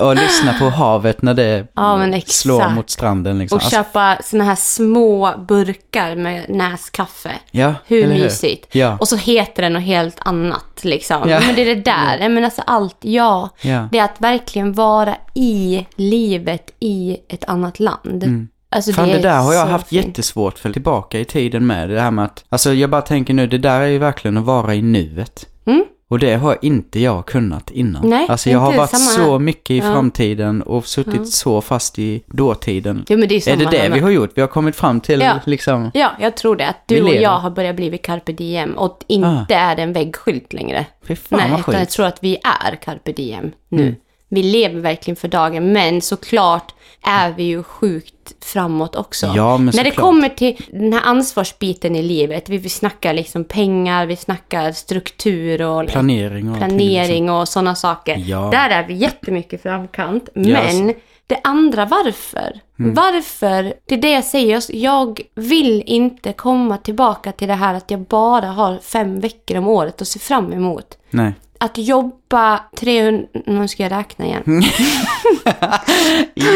[0.00, 3.56] Och lyssna på havet när det Ja, slår mot stranden liksom.
[3.56, 7.30] Och Alltså, köpa såna här små burkar med näskaffe.
[7.50, 8.66] ja, Hur mysigt?
[8.74, 8.96] Ja.
[9.00, 11.28] Och så heter det något helt annat liksom.
[11.28, 11.40] Ja.
[11.46, 12.18] Men det är det där.
[12.18, 13.50] Nej, Men alltså allt, ja.
[13.62, 13.88] Ja.
[13.92, 18.48] Det är att verkligen vara i livet i ett annat land.
[18.72, 20.06] Alltså, Fan det, är där har jag haft fint.
[20.06, 21.90] jättesvårt för tillbaka i tiden med.
[21.90, 24.44] Det här med att, alltså jag bara tänker nu, det där är ju verkligen att
[24.44, 25.46] vara i nuet.
[25.66, 25.84] Mm.
[26.10, 28.08] Och det har inte jag kunnat innan.
[28.08, 29.82] Nej, alltså jag har varit så mycket i Ja.
[29.92, 33.04] framtiden och suttit så fast i dåtiden.
[33.08, 34.30] Jo, men det är, är det det vi har gjort?
[34.34, 35.40] Vi har kommit fram till Ja.
[35.46, 36.66] liksom, Ja, jag tror det.
[36.68, 40.52] Att du och jag har börjat bli carpe diem och inte är det en väggskylt
[40.52, 40.86] längre.
[41.06, 43.82] fy fan Nej, vad utan jag tror att vi är carpe diem nu.
[43.82, 43.94] Mm.
[44.30, 49.32] Vi lever verkligen för dagen, men såklart är vi ju sjukt framåt också.
[49.36, 53.44] Ja, men När det kommer till den här ansvarsbiten i livet, vi, vi snackar liksom
[53.44, 56.78] pengar, vi snackar struktur och Planering och allting, liksom.
[56.78, 58.22] planering och sådana saker.
[58.26, 58.48] Ja.
[58.52, 60.28] Där är vi jättemycket framkant.
[60.34, 61.00] Ja, Men alltså.
[61.26, 62.60] det andra varför?
[62.78, 62.94] Mm.
[62.94, 63.74] Varför?
[63.86, 64.62] Det är det jag säger.
[64.76, 69.68] Jag vill inte komma tillbaka till det här att jag bara har fem veckor om
[69.68, 70.98] året att se fram emot.
[71.10, 71.32] Nej.
[71.62, 73.26] Att jobba 300...
[73.46, 74.42] Nu ska jag räkna igen.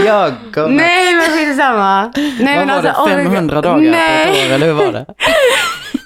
[0.06, 0.68] Jag kommer...
[0.68, 2.12] Nej, men skitsamma.
[2.16, 3.14] Nej, Vad men var alltså, det?
[3.14, 3.64] oh my 500 God.
[3.64, 4.26] dagar Nej.
[4.26, 5.06] på ett år, eller hur var det?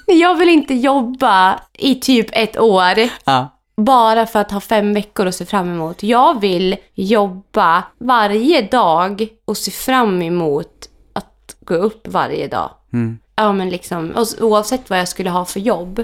[0.13, 2.93] Jag vill inte jobba i typ ett år.
[3.23, 3.47] Ja.
[3.77, 6.03] bara för att ha fem veckor att se fram emot.
[6.03, 12.69] Jag vill jobba varje dag och se fram emot att gå upp varje dag.
[12.93, 13.19] Mm.
[13.35, 16.03] Ja, men liksom, oavsett vad jag skulle ha för jobb.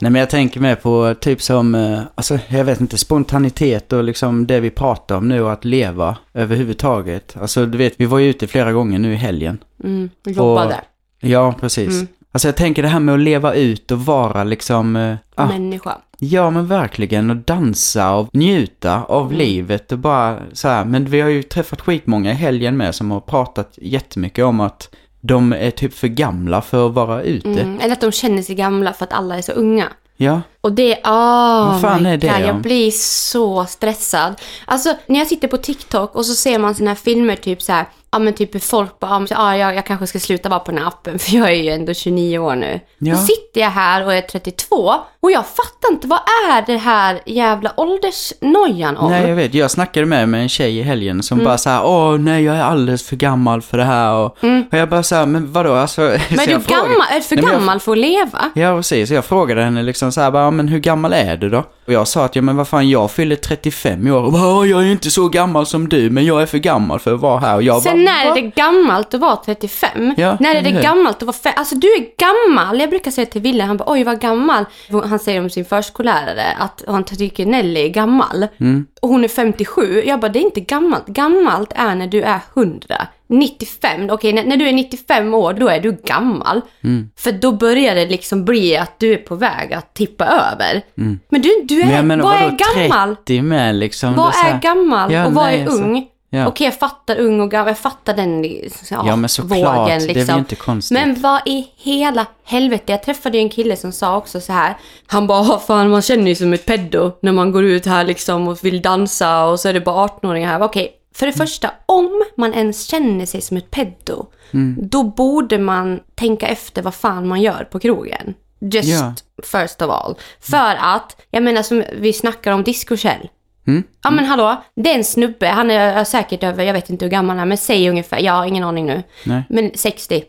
[0.00, 4.04] Nej men jag tänker mer på typ som, eh, alltså jag vet inte, spontanitet och
[4.04, 7.36] liksom det vi pratar om nu och att leva överhuvudtaget.
[7.40, 9.58] Alltså du vet, vi var ju ute flera gånger nu i helgen.
[9.84, 10.80] Mm, och jobbade.
[11.20, 11.94] Ja, precis.
[11.94, 12.06] Mm.
[12.32, 15.96] Alltså jag tänker det här med att leva ut och vara liksom, eh, ah, Människa.
[16.18, 19.38] ja men verkligen och dansa och njuta av Mm.
[19.38, 20.84] livet och bara så här.
[20.84, 24.94] Men vi har ju träffat skitmånga i helgen med som har pratat jättemycket om att
[25.20, 27.48] de är typ för gamla för att vara ute.
[27.48, 29.88] Mm, eller att de känner sig gamla för att alla är så unga.
[30.16, 34.34] Ja, Och det, åh Vad fan my är det God, jag blir så stressad.
[34.64, 37.72] Alltså när jag sitter på TikTok och så ser man såna här filmer typ så
[37.72, 40.70] här, ja men typ folk bara, ja, ja jag, jag kanske ska sluta vara på
[40.70, 42.80] den här appen för jag är ju ändå 29 år nu.
[42.98, 43.14] Ja.
[43.14, 46.18] Då sitter jag här och är 32 och jag fattar inte, vad
[46.52, 49.10] är det här jävla åldersnojan om?
[49.10, 49.54] Nej, jag vet.
[49.54, 51.22] Jag snackade med, med en tjej i helgen Mm.
[51.22, 54.24] som bara så här, åh nej, jag är alldeles för gammal för det här och,
[54.72, 56.00] och jag bara så här, men vadå, alltså.
[56.30, 58.50] men är du gammal, är du för Nej, men jag- gammal för att leva?
[58.54, 59.08] Ja, precis.
[59.08, 61.64] Så jag frågade henne liksom så här, bara, men hur gammal är du då?
[61.90, 64.22] Och jag sa att, ja men vad fan, jag fyller 35 i år.
[64.22, 66.98] Och bara, "Åh, jag är inte så gammal som du, men jag är för gammal
[67.00, 67.56] för att vara här.
[67.56, 70.14] Och jag Sen bara, när är det gammalt att vara 35?
[70.16, 70.82] Ja, när är det hur?
[70.82, 71.52] gammalt att vara fem?
[71.56, 72.80] Alltså du är gammal.
[72.80, 74.64] Jag brukar säga till Wille, han bara oj vad gammal.
[75.04, 78.46] Han säger om sin förskollärare att han tycker Nelly är gammal.
[78.60, 78.86] Mm.
[79.02, 80.02] och hon är 57.
[80.06, 81.06] Jag bara, det är inte gammalt.
[81.06, 83.06] Gammalt är när du är 100.
[83.30, 86.60] 95, okej när, när du är 95 år då är du gammal.
[86.84, 87.10] Mm.
[87.16, 90.82] För då börjar det liksom bli att du är på väg att tippa över.
[91.28, 91.94] Men du, du är, Mm.
[91.94, 92.56] Men menar, vad är vadå,
[92.88, 93.16] gammal?
[93.16, 94.14] 30 med liksom?
[94.14, 95.82] Vad här- är gammal Ja, och vad nej, är alltså.
[95.82, 96.06] ung?
[96.32, 96.46] Ja.
[96.46, 98.44] Okej, jag fattar ung och gammal, jag fattar den
[98.90, 100.38] ja, Ja, men såklart, vågen det är väl liksom.
[100.38, 100.94] inte konstigt.
[100.98, 104.76] Men vad i hela helvete, jag träffade ju en kille som sa också så här.
[105.06, 108.04] Han bara, "Ah, fan man känner ju som ett peddo när man går ut här
[108.04, 110.62] liksom och vill dansa och så är det bara 18-åringar här.
[110.62, 114.76] Okej, för det första, om man ens känner sig som ett peddo, Mm.
[114.88, 118.34] då borde man tänka efter vad fan man gör på krogen.
[118.60, 119.14] Just Ja.
[119.42, 120.14] first of all.
[120.40, 123.28] För att, jag menar som vi snackar om discoshell.
[123.66, 123.82] Mm.
[124.02, 127.10] Ja men hallå, det är en snubbe, han är säkert över, jag vet inte hur
[127.10, 129.02] gammal han är, men säg ungefär, jag har ingen aning nu.
[129.24, 129.42] Nej.
[129.48, 130.22] Men 60.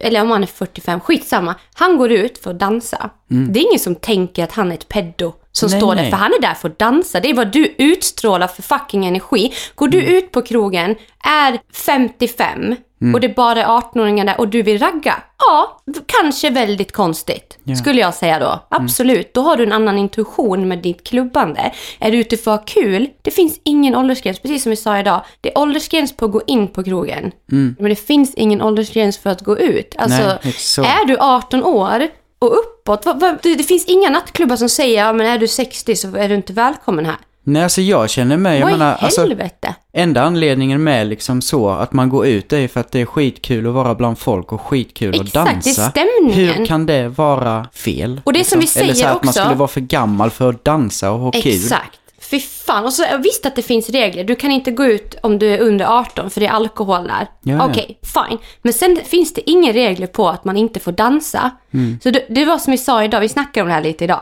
[0.00, 1.54] Eller om han är 45, skitsamma.
[1.74, 3.10] Han går ut för att dansa.
[3.28, 6.10] Det är ingen som tänker att han är ett peddo som Nej, står där, nej.
[6.10, 7.20] för han är där för att dansa.
[7.20, 9.52] Det är vad du utstrålar för fucking energi.
[9.74, 12.76] Går du ut på krogen, är 55
[13.14, 15.14] och det bara är 18-åringar där och du vill ragga.
[15.38, 17.58] Ja, kanske väldigt konstigt.
[17.64, 17.76] Ja.
[17.76, 18.60] Skulle jag säga då.
[18.68, 21.72] Absolut, då har du en annan intuition med ditt klubbande.
[21.98, 24.38] Är du ute för att ha kul, det finns ingen åldersgräns.
[24.40, 27.32] Precis som vi sa idag, det är åldersgräns på att gå in på krogen.
[27.78, 29.94] Men det finns ingen åldersgräns för att gå ut.
[29.98, 30.38] Alltså,
[30.82, 34.68] Nej, är du 18 år och uppåt, vad, vad, det, det finns inga nattklubbar som
[34.68, 37.16] säger ja men är du 60 så är du inte välkommen här.
[37.44, 39.74] Nej, alltså jag känner mig, jag vad menar, i alltså, helvete?
[39.92, 43.66] enda anledningen med liksom så att man går ut är för att det är skitkul
[43.66, 45.90] att vara bland folk och skitkul att Exakt, det är dansa.
[45.90, 46.56] stämningen.
[46.56, 48.20] Hur kan det vara fel?
[48.24, 50.30] Och det som vi Eller så säger här att man också- skulle vara för gammal
[50.30, 51.54] för att dansa och ha kul.
[51.54, 51.98] Exakt.
[52.20, 52.84] Fy fan.
[52.84, 54.24] Och så jag visste att det finns regler.
[54.24, 57.26] Du kan inte gå ut om du är under 18 för det är alkohol där.
[57.42, 57.66] Ja.
[57.70, 58.38] Okej, fine.
[58.62, 61.50] Men sen finns det inga regler på att man inte får dansa.
[61.74, 61.98] Mm.
[62.02, 64.20] Så det, det var som vi sa idag, vi snackade om det här lite idag.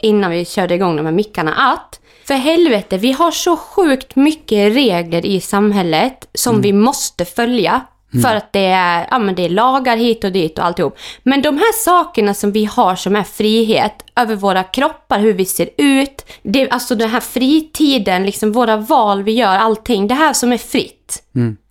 [0.00, 1.54] Innan vi körde igång de här mickarna.
[1.54, 6.62] Att för helvete, vi har så sjukt mycket regler i samhället som Mm.
[6.62, 7.80] vi måste följa.
[8.22, 10.98] För att det är, ja, men det är lagar hit och dit och alltihop.
[11.22, 15.44] Men de här sakerna som vi har som är frihet över våra kroppar, hur vi
[15.44, 20.08] ser ut, det, alltså den här fritiden, liksom våra val vi gör, allting.
[20.08, 21.22] Det här som är fritt.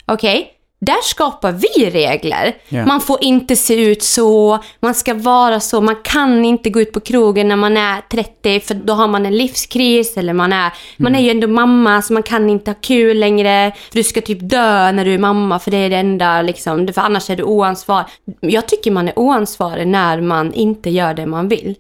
[0.06, 0.52] Okej?
[0.80, 2.56] Där skapar vi regler.
[2.70, 2.86] Ja.
[2.86, 6.92] Man får inte se ut så, man ska vara så, man kan inte gå ut
[6.92, 10.74] på krogen när man är 30 för då har man en livskris eller man är,
[10.98, 13.72] man är ju ändå mamma så man kan inte ha kul längre.
[13.90, 16.88] För du ska typ dö när du är mamma för det är det enda liksom,
[16.88, 18.06] för annars är du oansvarig.
[18.42, 21.76] Jag tycker man är oansvarig när man inte gör det man vill.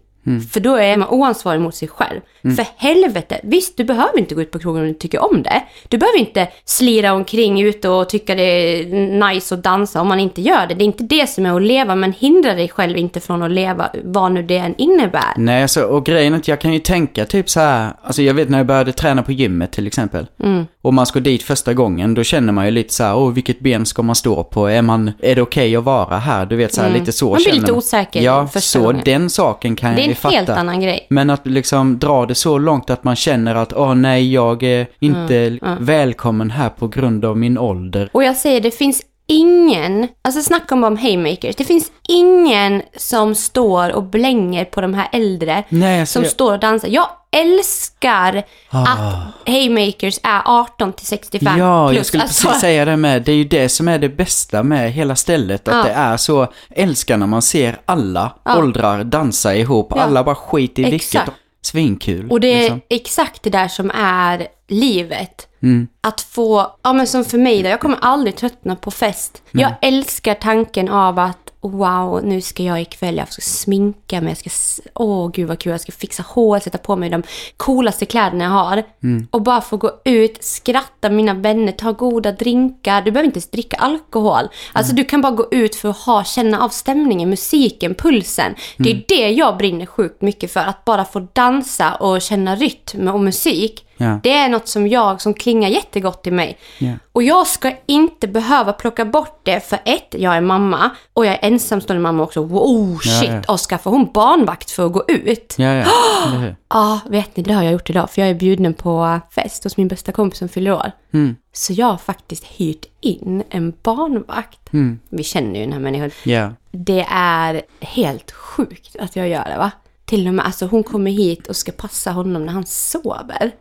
[0.53, 2.19] För då är man oansvarig mot sig själv.
[2.41, 5.63] För helvete, visst du behöver inte gå ut på krogen om du tycker om det.
[5.87, 8.85] Du behöver inte slira omkring ute och tycka det är
[9.29, 10.75] nice att dansa om man inte gör det.
[10.75, 13.51] Det är inte det som är att leva, men hindra dig själv inte från att
[13.51, 15.33] leva, vad nu det än innebär.
[15.37, 18.33] Nej, alltså, och grejen är att jag kan ju tänka typ så här, alltså jag
[18.33, 20.27] vet när jag började träna på gymmet till exempel.
[20.43, 20.67] Mm.
[20.81, 23.59] Och man ska dit första gången, då känner man ju lite så här, åh vilket
[23.59, 24.67] ben ska man stå på?
[24.67, 26.45] Är, man, är det okej att vara här?
[26.45, 27.31] Du vet så här, lite så Mm.
[27.31, 29.01] Man blir känner lite osäker Ja, så gången.
[29.05, 30.53] den saken kan jag är ju en fatta.
[30.53, 31.07] helt annan grej.
[31.09, 34.87] Men att liksom dra det så långt att man känner att, åh nej, jag är
[34.99, 38.09] inte Mm, välkommen här på grund av min ålder.
[38.13, 43.35] Och jag säger, det finns ingen, alltså snacka om om haymakers, det finns ingen som
[43.35, 46.87] står och blänger på de här äldre Nej, alltså, som jag- står och dansar.
[46.87, 48.81] Jag älskar Ah.
[48.83, 51.97] att haymakers är 18 till 65 Ja, plus.
[51.97, 53.21] jag skulle Alltså, precis säga det med.
[53.23, 55.67] Det är ju det som är det bästa med hela stället.
[55.67, 55.83] Att Ja.
[55.83, 58.57] det är så, älskar när man ser alla Ja.
[58.57, 59.87] åldrar dansa ihop.
[59.95, 60.01] Ja.
[60.01, 61.21] Alla bara skit i vilket.
[61.61, 62.29] Svinkul.
[62.31, 62.81] Och det är liksom.
[62.89, 65.46] exakt det där som är livet.
[65.63, 65.87] Mm.
[66.01, 69.41] Att få, ja men som för mig då, jag kommer aldrig tröttna på fest.
[69.51, 74.51] Jag älskar tanken av att wow, nu ska jag ikväll, jag ska sminka mig, jag
[74.51, 77.23] ska, åh gud vad kul, jag ska fixa hår, sätta på mig de
[77.57, 78.83] coolaste kläderna jag har.
[79.03, 79.27] Mm.
[79.31, 83.01] Och bara få gå ut, skratta med mina vänner, ta goda drinkar.
[83.01, 84.47] Du behöver inte ens dricka alkohol.
[84.73, 84.95] Alltså Mm.
[84.95, 88.55] du kan bara gå ut för att ha, känna av stämningen, musiken, pulsen.
[88.77, 89.03] Det är Mm.
[89.07, 93.83] det jag brinner sjukt mycket för, att bara få dansa och känna rytm och musik.
[93.97, 94.19] Ja.
[94.23, 96.57] Det är något som jag, som klingar jättegott i mig.
[96.77, 96.93] Ja.
[97.11, 101.33] Och jag ska inte behöva plocka bort det för ett, jag är mamma och jag
[101.33, 102.43] är ensamstående mamma också.
[102.43, 103.29] Wow, shit!
[103.29, 103.53] ja.
[103.53, 105.55] Och skaffar hon barnvakt för att gå ut?
[105.57, 105.83] Ja,
[106.39, 106.55] hur?
[106.69, 109.77] Ja, vet ni, det har jag gjort idag för jag är bjuden på fest hos
[109.77, 110.91] min bästa kompis som fyller år.
[111.13, 111.35] Mm.
[111.53, 114.73] Så jag har faktiskt hyrt in en barnvakt.
[114.73, 114.99] Mm.
[115.09, 116.11] Vi känner ju den här människan.
[116.23, 116.51] Ja.
[116.71, 119.71] Det är helt sjukt att jag gör det va?
[120.05, 123.51] Till och med, alltså hon kommer hit och ska passa honom när han sover.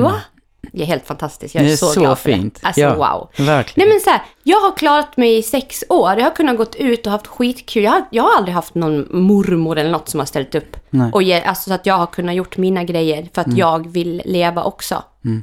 [0.00, 0.14] Va?
[0.72, 1.54] Det är helt fantastiskt.
[1.54, 2.58] Jag är Det är så, så glad för fint.
[2.60, 2.66] det.
[2.66, 2.94] Alltså Ja.
[2.94, 3.46] wow.
[3.46, 3.88] Verkligen.
[3.88, 6.10] Nej men så här, jag har klarat mig i sex år.
[6.16, 7.82] Jag har kunnat gått ut och haft skitkul.
[7.82, 10.76] Jag har, jag har aldrig haft någon mormor eller något som har ställt upp.
[10.90, 11.10] Nej.
[11.12, 14.22] Och ge, alltså så att jag har kunnat gjort mina grejer för att jag vill
[14.24, 15.02] leva också.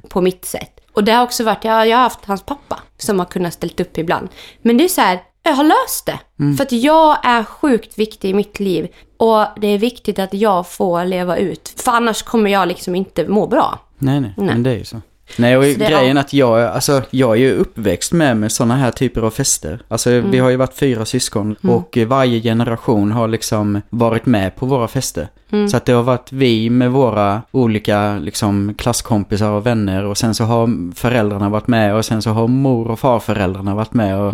[0.10, 0.80] På mitt sätt.
[0.94, 3.80] Och det har också varit, jag, jag har haft hans pappa som har kunnat ställt
[3.80, 4.30] upp ibland.
[4.62, 6.20] Men det är så här, jag har löst det.
[6.58, 8.88] För att jag är sjukt viktig i mitt liv.
[9.18, 11.74] Och det är viktigt att jag får leva ut.
[11.78, 13.80] För annars kommer jag liksom inte må bra.
[13.98, 14.46] Nej, nej, Nej.
[14.48, 15.02] men det är ju så.
[15.38, 18.92] Nej, och Så grejen att jag, alltså, jag är ju uppväxt med, med sådana här
[18.92, 19.82] typer av fester.
[19.88, 20.32] Alltså, Mm.
[20.32, 24.66] vi har ju varit fyra syskon och eh, varje generation har liksom varit med på
[24.66, 25.28] våra fester.
[25.52, 25.70] Mm.
[25.70, 30.36] Så att det har varit vi med våra olika liksom, klasskompisar och vänner och sen
[30.36, 34.20] så har föräldrarna varit med och sen så har mor och farföräldrarna varit med.
[34.20, 34.34] Och,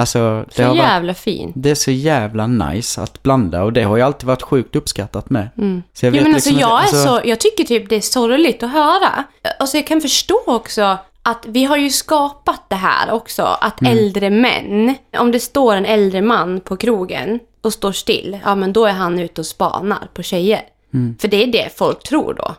[0.00, 0.46] Alltså, det Mm.
[0.50, 1.52] Så har varit jävla fint.
[1.56, 5.30] det är så jävla nice att blanda och det har ju alltid varit sjukt uppskattat
[5.30, 5.48] med.
[5.94, 8.70] Så jag men alltså, liksom jag, alltså- så, jag tycker typ det är sorgligt att
[8.72, 9.24] höra.
[9.58, 13.42] Alltså jag kan förstå också att vi har ju skapat det här också.
[13.60, 13.92] Att Mm.
[13.98, 18.72] äldre män, om det står en äldre man på krogen och står still, ja men
[18.72, 20.60] då är han ute och spanar på tjejer.
[20.94, 21.16] Mm.
[21.20, 22.54] För det är det folk tror då.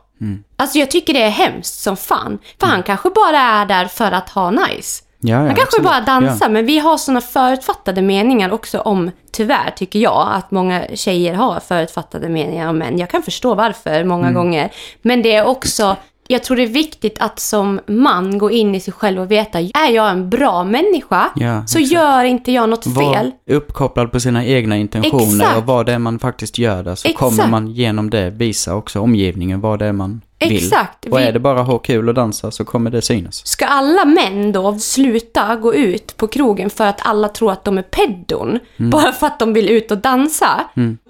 [0.57, 2.39] Alltså jag tycker det är hemskt som fan.
[2.59, 5.03] För han kanske bara är där för att ha nice.
[5.19, 5.85] Ja, ja, Han kanske absolut.
[5.85, 6.49] bara dansar, Ja.
[6.49, 11.59] men vi har såna förutfattade meningar också om, tyvärr tycker jag, att många tjejer har
[11.59, 12.99] förutfattade meningar om män.
[12.99, 14.33] Jag kan förstå varför många Mm.
[14.33, 14.71] gånger.
[15.01, 15.95] Men det är också,
[16.27, 19.59] jag tror det är viktigt att som man gå in i sig själv och veta,
[19.59, 21.93] är jag en bra människa Ja, så exakt.
[21.93, 23.31] gör inte jag något Var fel.
[23.49, 25.57] uppkopplad på sina egna intentioner Exakt.
[25.57, 26.95] och vad det är man faktiskt gör där.
[26.95, 27.19] Så Exakt.
[27.19, 30.55] kommer man genom det visa också omgivningen vad det är man vill.
[30.57, 31.05] Exakt.
[31.05, 33.47] Och Vi- är det bara ha kul och dansa så kommer det synas.
[33.47, 37.77] Ska alla män då sluta gå ut på krogen för att alla tror att de
[37.77, 38.89] är peddon, Mm.
[38.89, 40.63] bara för att de vill ut och dansa,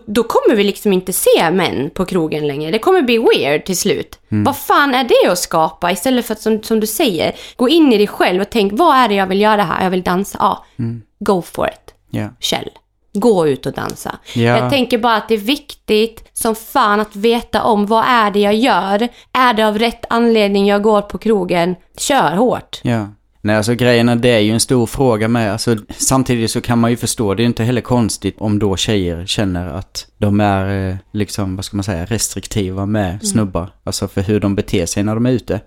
[0.07, 2.71] då kommer vi liksom inte se män på krogen längre.
[2.71, 4.19] Det kommer bli weird till slut.
[4.31, 4.43] Mm.
[4.43, 5.91] Vad fan är det att skapa?
[5.91, 8.95] Istället för att, som, som du säger, gå in i dig själv och tänk, vad
[8.97, 9.83] är det jag vill göra här?
[9.83, 10.37] Jag vill dansa.
[10.41, 11.01] Ja, Mm.
[11.19, 11.93] go for it.
[12.09, 12.27] Ja.
[12.39, 12.69] Kjell.
[13.15, 14.15] Gå ut och dansa.
[14.33, 14.41] Ja.
[14.41, 18.39] Jag tänker bara att det är viktigt som fan att veta om vad är det
[18.39, 19.07] jag gör.
[19.33, 21.75] Är det av rätt anledning jag går på krogen?
[21.97, 22.79] Kör hårt.
[22.83, 23.07] Ja.
[23.45, 25.51] Nej, alltså grejerna, det är ju en stor fråga med.
[25.51, 29.25] Alltså, samtidigt så kan man ju förstå, det är inte heller konstigt om då tjejer
[29.25, 33.19] känner att de är, eh, liksom, vad ska man säga, restriktiva med Mm.
[33.19, 33.69] snubbar.
[33.83, 35.59] Alltså för hur de beter sig när de är ute.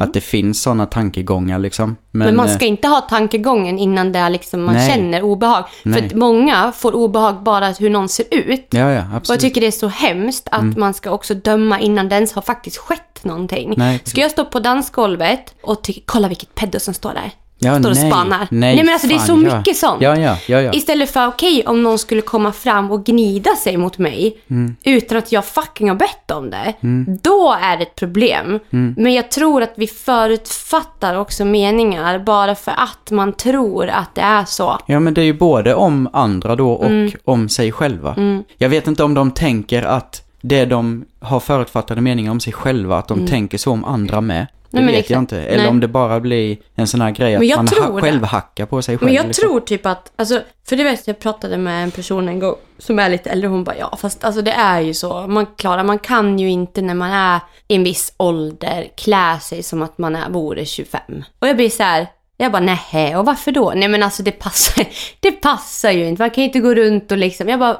[0.00, 1.96] Att det finns sådana tankegångar liksom.
[2.10, 4.90] Men, Men man eh, ska inte ha tankegången innan det är liksom man Nej.
[4.90, 5.64] känner obehag.
[5.82, 6.06] För Nej.
[6.06, 8.66] att många får obehag bara hur någon ser ut.
[8.70, 9.40] Ja, ja, Och jag absolut.
[9.40, 12.76] tycker det är så hemskt att man ska också döma innan det ens har faktiskt
[12.76, 13.74] skett någonting.
[13.76, 17.30] Nej, ska jag stå på dansgolvet och tycka, kolla vilket pedo som står där.
[17.60, 18.10] Ja, står och nej.
[18.10, 18.48] spanar.
[18.50, 19.58] Nej, men alltså det är fan, så ja.
[19.58, 20.02] mycket sånt.
[20.02, 20.72] Ja, ja.
[20.72, 24.76] Istället för, okej, om någon skulle komma fram och gnida sig mot mig Mm.
[24.84, 26.74] utan att jag fucking har bett om det.
[27.22, 28.60] Då är det ett problem.
[28.72, 28.94] Mm.
[28.98, 34.20] Men jag tror att vi förutfattar också meningar bara för att man tror att det
[34.20, 34.78] är så.
[34.86, 37.12] Ja, men det är ju både om andra då och Mm.
[37.24, 38.16] om sig själva.
[38.58, 42.98] Jag vet inte om de tänker att det de har förutfattade meningar om sig själva,
[42.98, 44.46] att de tänker så om andra med.
[44.70, 44.86] Det Mm.
[44.86, 45.10] Nej, vet exakt.
[45.10, 45.42] jag inte.
[45.42, 45.68] Eller Nej.
[45.68, 48.98] om det bara blir en sån här grej att man ha- själv hackar på sig
[48.98, 49.06] själv.
[49.06, 49.42] Men jag liksom.
[49.48, 52.98] tror typ att, alltså, för det vet jag pratade med en person en gång som
[52.98, 53.48] är lite äldre.
[53.48, 55.26] Hon bara ja, fast alltså det är ju så.
[55.26, 59.62] Man klarar, man kan ju inte när man är i en viss ålder klä sig
[59.62, 61.00] som att man är, vore 25.
[61.38, 63.72] Och jag blir så här, jag bara nej, och varför då?
[63.76, 64.84] Nej men alltså det passar,
[65.20, 66.22] det passar ju inte.
[66.22, 67.76] Man kan ju inte gå runt och liksom, jag bara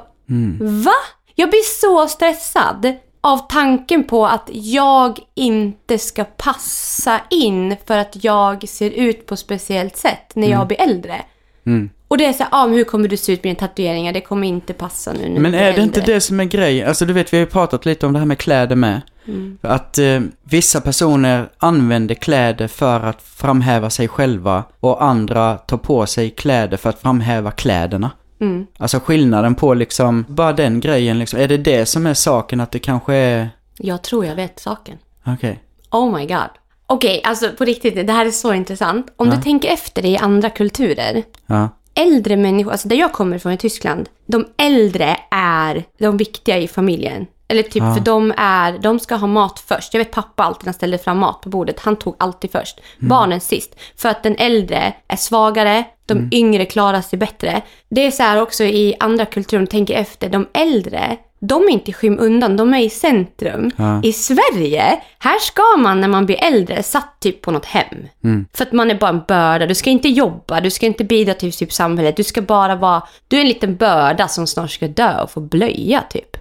[0.59, 0.91] va?
[1.39, 8.23] Jag blir så stressad av tanken på att jag inte ska passa in för att
[8.23, 11.21] jag ser ut på ett speciellt sätt när jag blir äldre.
[11.65, 11.89] Mm.
[12.07, 14.13] Och det är så här, ah, men hur kommer du se ut med dina tatueringar?
[14.13, 16.87] Det kommer inte passa nu när Men är det inte det som är grejen?
[16.87, 19.01] Alltså du vet, vi har ju pratat lite om det här med kläder med.
[19.27, 19.57] Mm.
[19.61, 26.05] Att eh, vissa personer använder kläder för att framhäva sig själva och andra tar på
[26.05, 28.11] sig kläder för att framhäva kläderna.
[28.39, 28.67] Mm.
[28.77, 31.39] Alltså skillnaden på liksom, bara den grejen liksom.
[31.39, 33.49] Är det det som är saken att det kanske är...
[33.77, 34.97] Jag tror jag vet saken.
[35.25, 35.63] Okej.
[35.91, 36.49] Oh my god.
[36.87, 39.13] Okej, alltså på riktigt, det här är så intressant.
[39.15, 41.23] Om du tänker efter det i andra kulturer.
[41.45, 41.69] Ja.
[41.93, 46.67] Äldre människor, alltså där jag kommer ifrån i Tyskland, de äldre är de viktiga i
[46.67, 47.25] familjen.
[47.51, 47.93] Eller typ Ja.
[47.95, 49.93] för de är, de ska ha mat först.
[49.93, 52.79] Jag vet pappa alltid när han ställde fram mat på bordet, han tog alltid först.
[52.99, 53.79] Barnen sist.
[53.97, 57.61] För att den äldre är svagare, de yngre klarar sig bättre.
[57.89, 61.69] Det är så här också i andra kulturer, om tänker efter, de äldre, de är
[61.69, 63.71] inte i skymundan, de är i centrum.
[63.77, 64.01] Ja.
[64.03, 68.07] I Sverige, här ska man när man blir äldre satt typ på något hem.
[68.53, 71.33] För att man är bara en börda, du ska inte jobba, du ska inte bidra
[71.33, 74.87] till typ samhället, du ska bara vara, du är en liten börda som snart ska
[74.87, 76.37] dö och få blöja typ.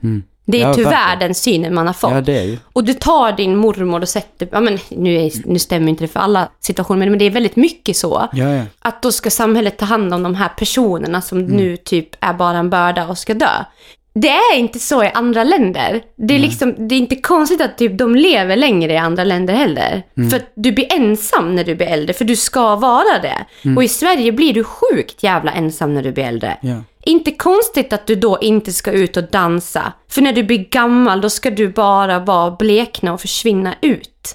[0.50, 1.18] Det är Ja, tyvärr verkligen.
[1.18, 2.10] den synen man har fått.
[2.12, 2.58] Ja, det är ju.
[2.72, 6.08] Och du tar din mormor och sätter, ja men nu, är, nu stämmer inte det
[6.08, 8.28] för alla situationer, men det är väldigt mycket så.
[8.32, 8.62] Ja, ja.
[8.78, 11.50] Att då ska samhället ta hand om de här personerna som Mm.
[11.50, 13.64] nu typ är bara en börda och ska dö.
[14.14, 16.02] Det är inte så i andra länder.
[16.16, 19.54] Det är, liksom, det är inte konstigt att typ de lever längre i andra länder
[19.54, 20.02] heller.
[20.16, 20.30] Mm.
[20.30, 23.36] För att du blir ensam när du blir äldre, för du ska vara det.
[23.64, 23.76] Mm.
[23.76, 26.56] Och i Sverige blir du sjukt jävla ensam när du blir äldre.
[27.08, 29.92] Inte konstigt att du då inte ska ut och dansa.
[30.10, 34.34] För när du blir gammal då ska du bara vara blekna och försvinna ut.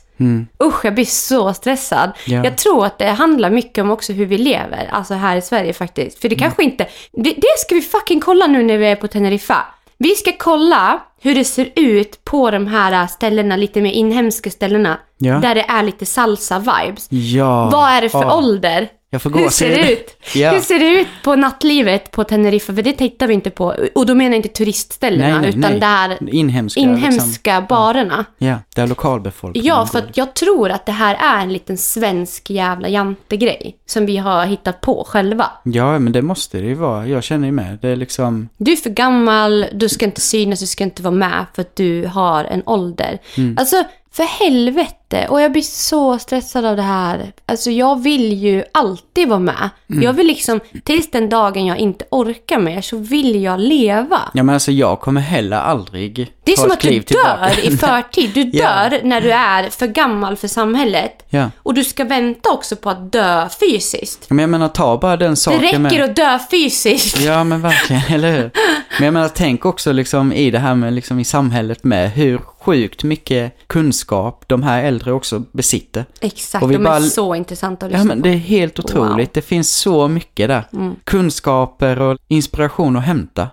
[0.63, 2.11] Usch, jag blir så stressad.
[2.25, 2.43] Ja.
[2.43, 5.73] Jag tror att det handlar mycket om också hur vi lever, alltså här i Sverige
[5.73, 6.21] faktiskt.
[6.21, 6.87] För det kanske inte...
[7.11, 9.57] Det, det ska vi fucking kolla nu när vi är på Teneriffa.
[9.97, 14.99] Vi ska kolla hur det ser ut på de här ställena, lite mer inhemska ställena.
[15.17, 15.33] Ja.
[15.39, 17.07] Där det är lite salsa-vibes.
[17.09, 17.69] Ja.
[17.69, 18.37] Vad är det för Ja.
[18.37, 18.89] ålder?
[19.13, 20.17] Jag får gå Hur ser det ut?
[20.35, 20.51] Ja.
[20.51, 22.75] Hur ser det ut på nattlivet på Teneriffa?
[22.75, 23.75] För det tittar vi inte på.
[23.95, 25.79] Och då menar jag inte turistställena, Nej, nej, utan nej.
[25.79, 26.79] där Inhemska.
[26.79, 28.17] inhemska barerna.
[28.17, 28.47] Liksom.
[28.47, 32.49] Ja, där lokalbefolkningen Ja, för att jag tror att det här är en liten svensk
[32.49, 35.51] jävla jantegrej som vi har hittat på själva.
[35.63, 37.07] Ja, men det måste det ju vara.
[37.07, 37.77] Jag känner ju med.
[37.81, 38.49] Det är liksom...
[38.57, 41.75] Du är för gammal, du ska inte synas, du ska inte vara med för att
[41.75, 43.19] du har en ålder.
[43.37, 43.57] Mm.
[43.59, 43.83] Alltså,
[44.15, 45.27] för helvete.
[45.29, 47.31] Och jag blir så stressad av det här.
[47.45, 49.69] Alltså, jag vill ju alltid vara med.
[49.89, 50.03] Mm.
[50.03, 54.19] Jag vill liksom, tills den dagen jag inte orkar mer så vill jag leva.
[54.33, 57.37] Ja, men alltså jag kommer heller aldrig Det är som att du kliv tillbaka.
[57.39, 58.31] dör i förtid.
[58.33, 61.25] Du dör när du är för gammal för samhället.
[61.29, 61.51] Ja.
[61.57, 64.29] Och du ska vänta också på att dö fysiskt.
[64.29, 66.01] Men jag menar, ta bara den Det saken räcker med...
[66.01, 67.19] att dö fysiskt.
[67.19, 68.51] Ja, men verkligen, eller hur?
[68.97, 72.37] Men jag menar, tänk också liksom i det här med liksom i samhället med hur
[72.37, 74.02] sjukt mycket kunskap
[74.47, 76.05] de här äldre också besitter.
[76.21, 78.27] Exakt, Och vi de bara- är så intressanta att Ja, lyssna men på.
[78.27, 79.27] det är helt otroligt.
[79.27, 79.27] Wow.
[79.33, 80.63] Det finns så mycket där.
[81.03, 83.47] Kunskaper och inspiration att hämta.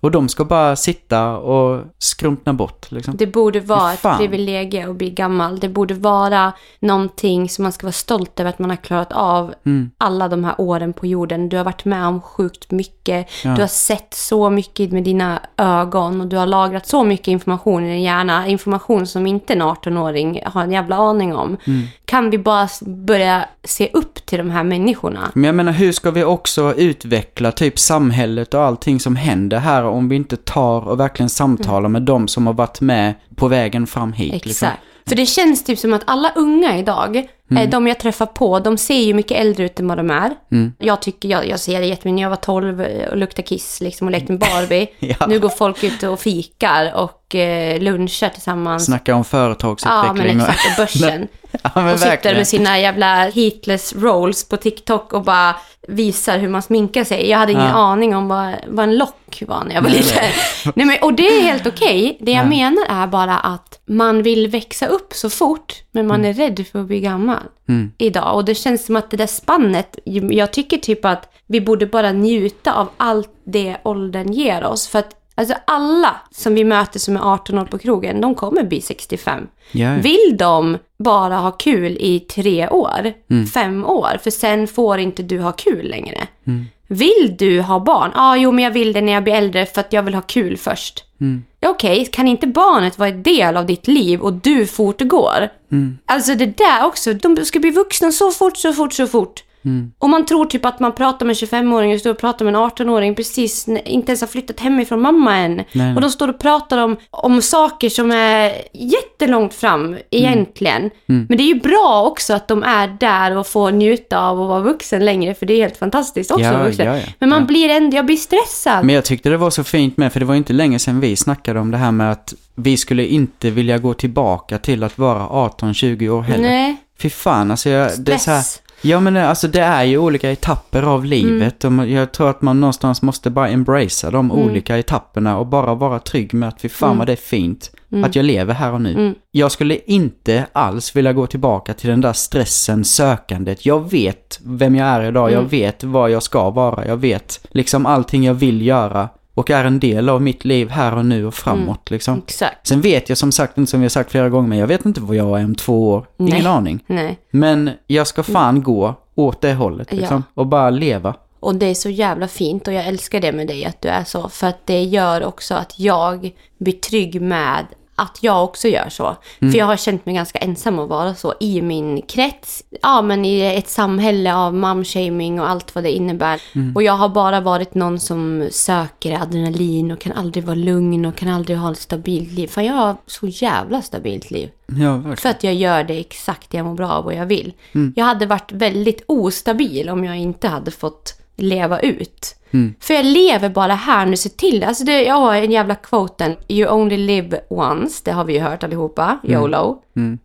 [0.00, 3.16] Och de ska bara sitta och skrumpna bort liksom.
[3.16, 5.58] Det borde vara ett privilegium att bli gammal.
[5.58, 9.54] Det borde vara någonting som man ska vara stolt över att man har klarat av
[9.66, 9.90] Mm.
[9.98, 11.48] alla de här åren på jorden.
[11.48, 13.28] Du har varit med om sjukt mycket.
[13.44, 13.54] Ja.
[13.54, 17.84] Du har sett så mycket med dina ögon och du har lagrat så mycket information
[17.84, 18.46] i din hjärna.
[18.48, 21.56] Information som inte en 18-åring har en jävla aning om.
[21.64, 21.82] Mm.
[22.04, 25.30] Kan vi bara börja se upp till de här människorna?
[25.34, 29.84] Men jag menar, hur ska vi också utveckla typ samhället och allting som händer här
[29.84, 33.86] om vi inte tar och verkligen samtalar med de som har varit med på vägen
[33.86, 34.34] fram hit?
[34.34, 34.46] Exakt.
[34.46, 34.68] Liksom.
[35.06, 37.62] För det känns typ som att alla unga idag, Mm.
[37.62, 40.30] eh, de jag träffar på, de ser ju mycket äldre ut än vad de är.
[40.52, 40.72] Mm.
[40.78, 42.80] Jag tycker, jag, jag ser det jättemycket när jag var 12
[43.10, 44.86] och luktade kiss liksom och lekte med Barbie.
[44.98, 45.26] Ja.
[45.28, 48.84] Nu går folk ut och fikar och eh, lunchar tillsammans.
[48.86, 50.36] Snacka om Ja, företagsutveckling.
[50.36, 50.78] men och- exakt.
[50.78, 51.28] Och börsen.
[51.62, 52.36] ja, och sitter verkligen.
[52.36, 55.56] med sina jävla heatless rolls på TikTok och bara
[55.88, 57.28] visar hur man sminkar sig.
[57.28, 57.72] Jag hade ingen Ja.
[57.74, 60.24] aning om vad, vad en lock var när jag var liten.
[60.74, 62.18] Nej, men, och det är helt okej.
[62.20, 62.48] Det jag Ja.
[62.48, 66.80] menar är bara att man vill växa upp så fort, men man är rädd för
[66.80, 67.36] att bli gammal
[67.68, 67.92] Mm.
[67.98, 68.34] idag.
[68.34, 69.98] Och det känns som att det där spannet,
[70.30, 74.88] jag tycker typ att vi borde bara njuta av allt det åldern ger oss.
[74.88, 75.10] För att
[75.40, 79.46] alltså alla som vi möter som är 18 år på krogen, de kommer bli 65.
[79.72, 80.00] Ja, ja.
[80.02, 83.46] Vill de bara ha kul i tre år, Mm.
[83.46, 86.18] fem år, för sen får inte du ha kul längre.
[86.46, 86.64] Mm.
[86.88, 88.10] Vill du ha barn?
[88.14, 90.14] Ja, ah, jo, men jag vill det när jag blir äldre för att jag vill
[90.14, 91.04] ha kul först.
[91.20, 91.44] Mm.
[91.66, 95.48] Okej, kan inte barnet vara en del av ditt liv och du fortgår?
[95.72, 95.98] Mm.
[96.06, 99.42] Alltså det där också, de ska bli vuxna så fort, så fort, så fort.
[99.64, 99.92] Mm.
[99.98, 102.54] Och man tror typ att man pratar med en 25-åring och står och pratar med
[102.54, 105.64] en 18-åring precis, inte ens har flyttat hemifrån mamma än.
[105.72, 105.94] nej.
[105.94, 110.90] Och de står och pratar om, om saker som är jättelångt fram egentligen.
[111.08, 111.26] Mm.
[111.28, 114.48] Men det är ju bra också att de är där och får njuta av att
[114.48, 116.86] vara vuxen längre, för det är helt fantastiskt också Ja, vuxen.
[116.86, 117.02] ja, ja.
[117.18, 118.84] Men man blir ändå, jag blir stressad.
[118.84, 121.16] Men jag tyckte det var så fint med, för det var inte länge sedan vi
[121.16, 125.48] snackade om det här med att vi skulle inte vilja gå tillbaka till att vara
[125.48, 126.48] 18-20 år heller.
[126.48, 128.62] Nej, Fy fan, alltså jag, det är så här, stress.
[128.82, 132.42] Ja men alltså det är ju olika etapper av livet och man- jag tror att
[132.42, 136.68] man någonstans måste bara embracea de olika etapperna och bara vara trygg med att fy
[136.68, 137.70] fan vad det är fint
[138.04, 138.90] att jag lever här och nu.
[138.92, 139.14] Mm.
[139.30, 143.66] Jag skulle inte alls vilja gå tillbaka till den där stressen, sökandet.
[143.66, 147.86] Jag vet vem jag är idag, jag vet vad jag ska vara, jag vet liksom
[147.86, 149.08] allting jag vill göra
[149.40, 152.18] och är en del av mitt liv här och nu och framåt liksom.
[152.26, 152.66] Exakt.
[152.66, 154.84] Sen vet jag som sagt inte, som vi har sagt flera gånger, men jag vet
[154.84, 156.06] inte vad jag är om två år.
[156.18, 156.46] Ingen Nej.
[156.46, 156.84] aning.
[156.86, 157.18] Nej.
[157.30, 160.24] Men jag ska fan gå åt det hållet liksom.
[160.34, 161.14] Och bara leva.
[161.40, 164.04] Och det är så jävla fint och jag älskar det med dig att du är
[164.04, 164.28] så.
[164.28, 167.66] För att det gör också att jag blir trygg med
[168.00, 169.16] att jag också gör så.
[169.38, 172.64] För jag har känt mig ganska ensam att vara så i min krets.
[172.82, 176.40] Ja, men i ett samhälle av momshaming och allt vad det innebär.
[176.74, 181.16] Och jag har bara varit någon som söker adrenalin och kan aldrig vara lugn och
[181.16, 182.46] kan aldrig ha ett stabilt liv.
[182.46, 184.50] För jag har så jävla stabilt liv.
[184.66, 185.16] Ja.
[185.16, 187.52] För att jag gör det exakt jag mår bra av och jag vill.
[187.96, 192.36] Jag hade varit väldigt ostabil om jag inte hade fått leva ut.
[192.80, 194.64] För jag lever bara här nu, se till.
[194.64, 196.36] Alltså det, jag har en jävla quoten.
[196.48, 199.18] You only live once, det har vi ju hört allihopa.
[199.24, 199.82] YOLO.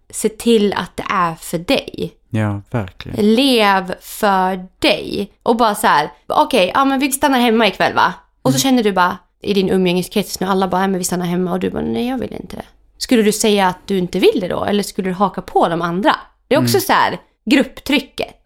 [0.10, 2.14] Se till att det är för dig.
[2.30, 3.36] Ja, verkligen.
[3.36, 5.32] Lev för dig.
[5.44, 8.14] Och bara så här, okej, ja men vi stannar hemma ikväll va?
[8.42, 11.26] Och så känner du bara i din umgängeskrets nu, alla bara, ja men vi stannar
[11.26, 12.66] hemma och du bara, nej jag vill inte det.
[12.98, 14.66] Skulle du säga att du inte vill det då?
[14.66, 16.16] Eller skulle du haka på de andra?
[16.48, 18.42] Det är också så här, grupptrycket.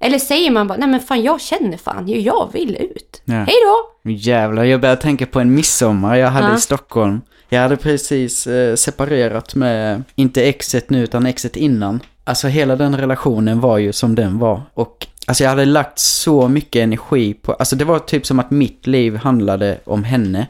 [0.00, 3.22] Eller säger man bara, nej men fan jag känner fan, ju jag vill ut.
[3.24, 3.34] Ja.
[3.34, 4.10] Hej då!
[4.10, 6.56] Jävlar, jag började tänka på en midsommar jag hade Ja.
[6.56, 7.20] i Stockholm.
[7.48, 12.00] Jag hade precis eh, separerat med, inte exet nu utan exet innan.
[12.24, 14.62] Alltså hela den relationen var ju som den var.
[14.74, 18.50] Och alltså jag hade lagt så mycket energi på, alltså det var typ som att
[18.50, 20.46] mitt liv handlade om henne.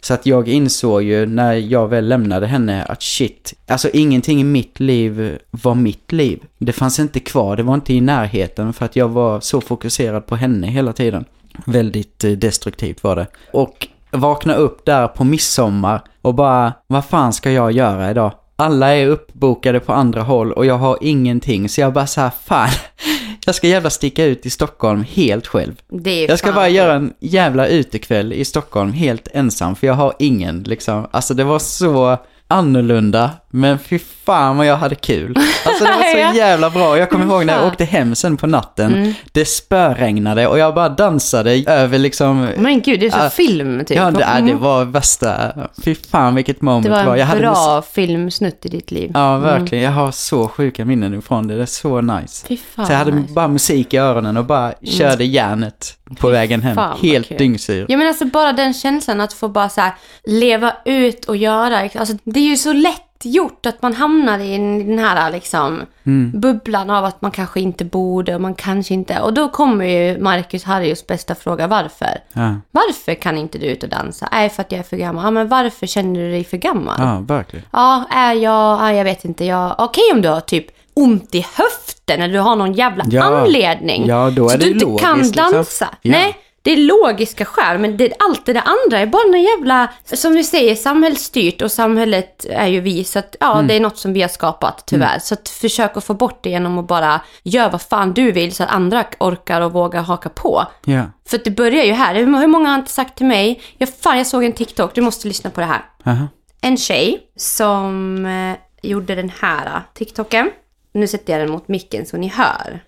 [0.00, 4.44] Så att jag insåg ju när jag väl lämnade henne att shit, alltså ingenting i
[4.44, 6.42] mitt liv var mitt liv.
[6.58, 10.26] Det fanns inte kvar, det var inte i närheten för att jag var så fokuserad
[10.26, 11.24] på henne hela tiden.
[11.66, 13.26] Väldigt eh, destruktivt var det.
[13.52, 18.32] Och vakna upp där på midsommar och bara, vad fan ska jag göra idag?
[18.60, 21.68] Alla är uppbokade på andra håll och jag har ingenting.
[21.68, 22.68] Så jag bara så här, fan,
[23.46, 25.74] jag ska jävla sticka ut i Stockholm helt själv.
[25.88, 29.94] Det är Jag ska bara göra en jävla utekväll i Stockholm helt ensam, för jag
[29.94, 31.06] har ingen liksom.
[31.10, 32.16] Alltså det var så
[32.48, 35.36] annorlunda, men fy fan vad jag hade kul.
[35.66, 36.04] Alltså det var.
[36.04, 36.32] Mm.
[36.32, 36.98] så jävla bra.
[36.98, 40.88] Jag kommer ihåg när jag åkte hem sen på natten, det spöregnade och jag bara
[40.88, 42.48] dansade över liksom...
[42.56, 43.30] Men gud, det är så Ja.
[43.30, 43.96] film typ.
[43.96, 44.58] Ja, det, äh, det Mm.
[44.58, 45.52] var värsta...
[45.84, 47.16] Fy fan vilket moment det det var var.
[47.16, 49.10] Jag hade bra filmsnutt i ditt liv.
[49.14, 49.84] Ja, verkligen.
[49.84, 51.56] Jag har så sjuka minnen ifrån det.
[51.56, 52.46] Det är så nice.
[52.46, 53.22] Fy fan Så jag hade nice.
[53.22, 53.34] Mm.
[53.34, 56.74] bara musik i öronen och bara körde järnet på vägen hem.
[56.76, 57.86] fan Helt dyngsyr.
[57.88, 59.80] Ja men alltså bara den känslan att få bara så
[60.26, 61.88] leva ut och göra.
[61.94, 66.32] Alltså det är ju så lätt gjort att man hamnar i den här liksom Mm.
[66.40, 69.20] bubblan av att man kanske inte borde och man kanske inte.
[69.20, 72.18] Och då kommer ju Marcus Harrius bästa fråga varför.
[72.32, 74.28] Ja, Varför kan inte du ut och dansa?
[74.32, 75.24] Nej, för att jag är för gammal.
[75.24, 76.94] Ja, men varför känner du dig för gammal?
[76.98, 77.64] ja verkligen.
[77.72, 78.80] Ja, är jag...
[78.80, 79.44] Ja, jag vet inte.
[79.44, 83.24] Jag, okej om du har typ ont i höften eller du har någon jävla Ja.
[83.24, 84.06] anledning.
[84.06, 85.52] Ja, då är så det du inte logiskt, kan liksom.
[85.52, 85.88] dansa.
[86.02, 86.10] Ja.
[86.10, 86.36] Nej,
[86.68, 87.78] det är logiska skäl.
[87.78, 89.88] Men det, allt det där andra är bara en jävla...
[90.04, 93.04] Som vi säger, samhällsstyrt och samhället är ju vi.
[93.04, 93.66] Så att, ja, Mm.
[93.66, 95.18] det är något som vi har skapat tyvärr.
[95.18, 98.54] Så att försök att få bort det genom att bara göra vad fan du vill
[98.54, 100.66] så att andra orkar och vågar haka på.
[100.84, 101.02] Ja.
[101.28, 102.14] För det börjar ju här.
[102.14, 105.28] Hur många har inte sagt till mig, ja fan jag såg en TikTok, du måste
[105.28, 105.84] lyssna på det här.
[106.06, 106.28] Aha.
[106.60, 108.56] En tjej som eh,
[108.90, 110.50] gjorde den här eh, TikToken.
[110.92, 112.80] Nu sätter jag den mot micken så ni hör.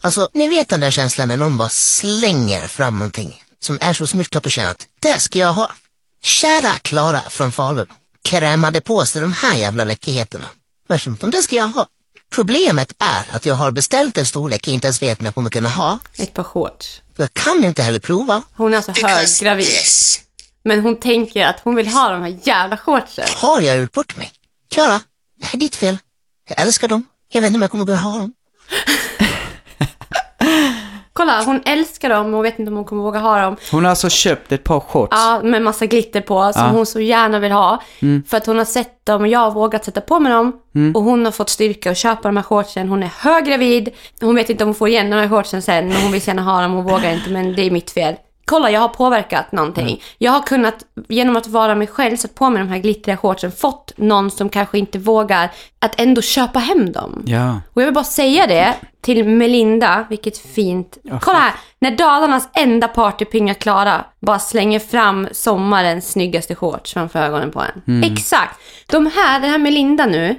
[0.00, 4.06] Alltså, ni vet den där känslan när någon bara slänger fram någonting som är så
[4.06, 4.86] smyckat och känt.
[5.00, 5.70] Det ska jag ha.
[6.22, 7.86] Kära Klara från Falun
[8.24, 10.44] krämade på sig de här jävla läckerheterna.
[10.88, 11.86] Varsågod, det ska jag ha.
[12.30, 15.50] Problemet är att jag har beställt en storlek jag inte ens vet om jag kommer
[15.50, 15.98] kunna ha.
[16.16, 17.02] Ett par shorts.
[17.16, 18.42] Jag kan inte heller prova.
[18.54, 19.66] Hon är alltså höggravid.
[20.64, 23.28] Men hon tänker att hon vill ha de här jävla shortsen.
[23.36, 24.32] Har jag gjort bort mig?
[24.70, 25.00] Klara,
[25.40, 25.98] det här är ditt fel.
[26.48, 27.06] Jag älskar dem.
[27.32, 28.32] Jag vet inte om jag kommer kunna ha dem.
[31.12, 33.56] Kolla, hon älskar dem och vet inte om hon kommer våga ha dem.
[33.70, 35.16] Hon har alltså köpt ett par shorts.
[35.16, 36.68] Ja, med massa glitter på som Ja.
[36.68, 37.82] hon så gärna vill ha.
[38.28, 40.52] För att hon har sett dem och jag har vågat sätta på mig dem.
[40.94, 42.88] Och hon har fått styrka att köpa de här shortsen.
[42.88, 43.88] Hon är höggravid.
[44.20, 45.88] Hon vet inte om hon får igen de här shortsen sen.
[45.88, 47.30] Men hon vill gärna ha dem och vågar inte.
[47.30, 48.14] Men det är mitt fel.
[48.50, 50.02] Kolla, jag har påverkat någonting.
[50.18, 50.74] Jag har kunnat,
[51.08, 54.48] genom att vara mig själv, satt på mig de här glittriga shortsen, fått någon som
[54.48, 57.22] kanske inte vågar att ändå köpa hem dem.
[57.26, 57.60] Ja.
[57.72, 60.98] Och jag vill bara säga det till Melinda, vilket fint.
[61.20, 67.50] Kolla här, när Dalarnas enda partypinga Klara bara slänger fram sommarens snyggaste shorts framför ögonen
[67.50, 67.82] på en.
[67.86, 68.12] Mm.
[68.12, 68.60] Exakt.
[68.86, 70.36] De här, den här Melinda nu,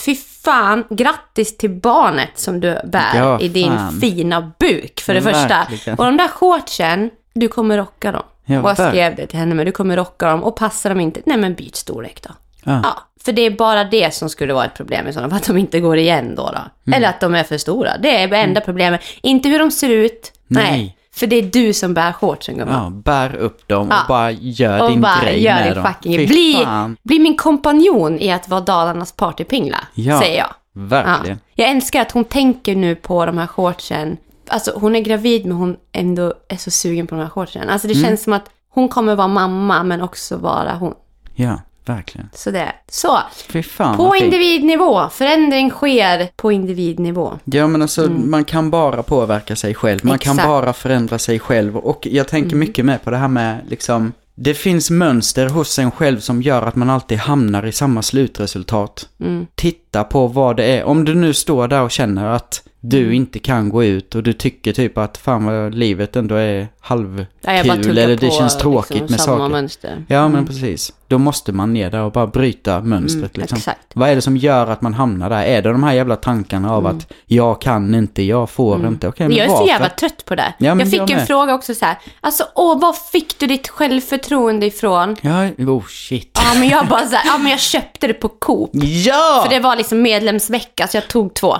[0.00, 5.20] fy fan, grattis till barnet som du bär Ja, i din fina buk för det
[5.20, 5.68] Verkligen.
[5.68, 5.92] första.
[5.92, 8.22] Och de där shortsen, du kommer rocka dem.
[8.44, 10.44] Ja, och jag skrev det till henne, men du kommer rocka dem.
[10.44, 12.30] Och passar de inte, nej men byt storlek då.
[12.64, 12.80] Ja.
[12.82, 15.46] Ja, för det är bara det som skulle vara ett problem i sådana fall, att
[15.46, 16.42] de inte går igen då.
[16.42, 16.48] då.
[16.86, 16.96] Mm.
[16.96, 17.98] Eller att de är för stora.
[17.98, 19.00] Det är det enda problemet.
[19.22, 20.32] Inte hur de ser ut.
[20.46, 20.70] Nej.
[20.70, 20.94] Nej.
[21.14, 22.74] För det är du som bär shortsen gumman.
[22.84, 24.04] ja, bär upp dem och Ja.
[24.08, 25.84] bara gör Och din bara grej gör med din dem.
[25.94, 26.66] fucking bli,
[27.02, 30.54] bli min kompanjon i att vara Dalarnas partypingla, Ja, säger jag.
[30.72, 31.38] verkligen.
[31.54, 31.62] Ja.
[31.64, 34.16] Jag älskar att hon tänker nu på de här shortsen.
[34.50, 37.68] Alltså hon är gravid men hon ändå är så sugen på de här shortsen.
[37.68, 38.06] Alltså det Mm.
[38.08, 40.94] känns som att hon kommer vara mamma men också vara hon.
[41.34, 41.60] Ja.
[41.86, 42.28] Verkligen.
[42.34, 42.72] Så det.
[42.88, 43.18] Så,
[43.48, 45.08] Fy fan på individnivå.
[45.10, 47.38] Förändring sker på individnivå.
[47.44, 50.00] Ja men alltså man kan bara påverka sig själv.
[50.02, 50.38] Man kan Mm.
[50.38, 50.46] Exakt.
[50.48, 50.60] Mm.
[50.62, 51.76] bara förändra sig själv.
[51.76, 55.90] Och jag tänker mycket med på det här med liksom det finns mönster hos en
[55.90, 59.08] själv som gör att man alltid hamnar i samma slutresultat.
[59.20, 59.46] Mm.
[59.54, 60.84] Titta på vad det är.
[60.84, 63.12] Om du nu står där och känner att du Mm.
[63.14, 67.98] inte kan gå ut och du tycker typ att fan vad livet ändå är halvkul
[67.98, 69.48] eller det känns tråkigt liksom, med saker.
[69.48, 70.04] mönster.
[70.08, 70.92] Ja men precis.
[71.06, 73.56] Då måste man ner där och bara bryta mönstret Mm, liksom.
[73.58, 73.80] exakt.
[73.94, 75.42] Vad är det som gör att man hamnar där?
[75.42, 79.08] Är det de här jävla tankarna av att jag kan inte, jag får inte?
[79.08, 79.38] Okej, men Mm.
[79.38, 79.64] jag är varför?
[79.64, 80.54] så jävla trött på det.
[80.58, 81.96] Ja, jag fick jag en fråga också så här.
[82.20, 85.16] Alltså, åh, var fick du ditt självförtroende ifrån?
[85.20, 86.30] Ja, oh shit.
[86.44, 88.70] Ja, men jag bara så här, ja men jag köpte det på Coop.
[88.82, 89.40] Ja!
[89.44, 91.56] För det var liksom medlemsvecka så jag tog två.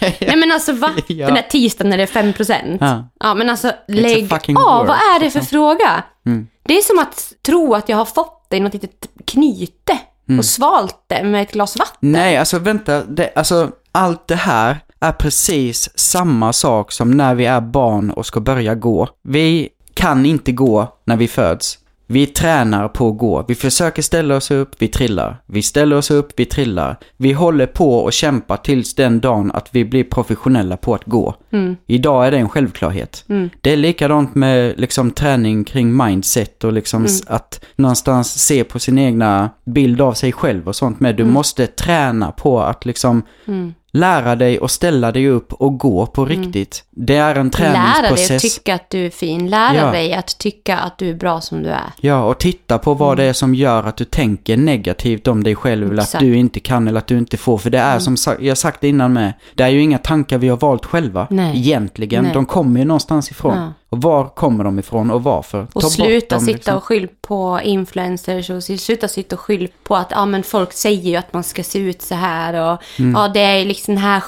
[0.20, 0.90] Nej men alltså va?
[1.06, 1.26] Ja.
[1.26, 2.78] Den där tisdagen när det är 5%.
[2.80, 3.08] Ja.
[3.20, 5.46] Ja men alltså lägg av, work, vad är det för liksom.
[5.46, 6.04] fråga?
[6.26, 6.46] Mm.
[6.62, 9.98] Det är som att tro att jag har fått det i något litet knyte
[10.28, 10.38] Mm.
[10.38, 11.96] och svalt det med ett glas vatten.
[12.12, 13.04] Nej, alltså vänta.
[13.04, 18.26] Det, alltså, allt det här är precis samma sak som när vi är barn och
[18.26, 19.08] ska börja gå.
[19.22, 21.78] Vi kan inte gå när vi föds.
[22.12, 23.44] Vi tränar på att gå.
[23.48, 25.36] Vi försöker ställa oss upp, vi trillar.
[25.46, 26.96] Vi ställer oss upp, vi trillar.
[27.16, 31.34] Vi håller på och kämpar tills den dagen att vi blir professionella på att gå.
[31.86, 33.24] Idag är det en självklarhet.
[33.60, 38.78] Det är likadant med liksom träning kring mindset och liksom s- att någonstans se på
[38.78, 41.16] sin egna bild av sig själv och sånt med.
[41.16, 43.22] Du måste träna på att liksom
[43.92, 46.84] lära dig och ställa dig upp och gå på riktigt.
[46.90, 48.42] Det är en Lära dig att träningsprocess.
[48.54, 49.50] tycka att du är fin.
[49.50, 49.90] Lära Ja.
[49.92, 51.92] dig att tycka att du är bra som du är.
[52.00, 55.54] Ja, och titta på vad det är som gör att du tänker negativt om dig
[55.56, 57.58] själv eller att du inte kan eller att du inte får.
[57.58, 60.48] För det är som sagt, jag sagt innan med, det är ju inga tankar vi
[60.48, 61.26] har valt själva.
[61.30, 61.58] Nej.
[61.58, 62.24] Egentligen.
[62.24, 62.32] Nej.
[62.34, 63.56] De kommer ju någonstans ifrån.
[63.58, 63.72] Ja.
[63.90, 65.66] Och var kommer de ifrån och varför?
[65.72, 66.76] Och Ta sluta dem, sitta liksom.
[66.76, 71.10] och skyll på influencers och sluta sitta och skyll på att ja, men folk säger
[71.10, 73.12] ju att man ska se ut så här och Mm.
[73.12, 74.20] ja, det är liksom det här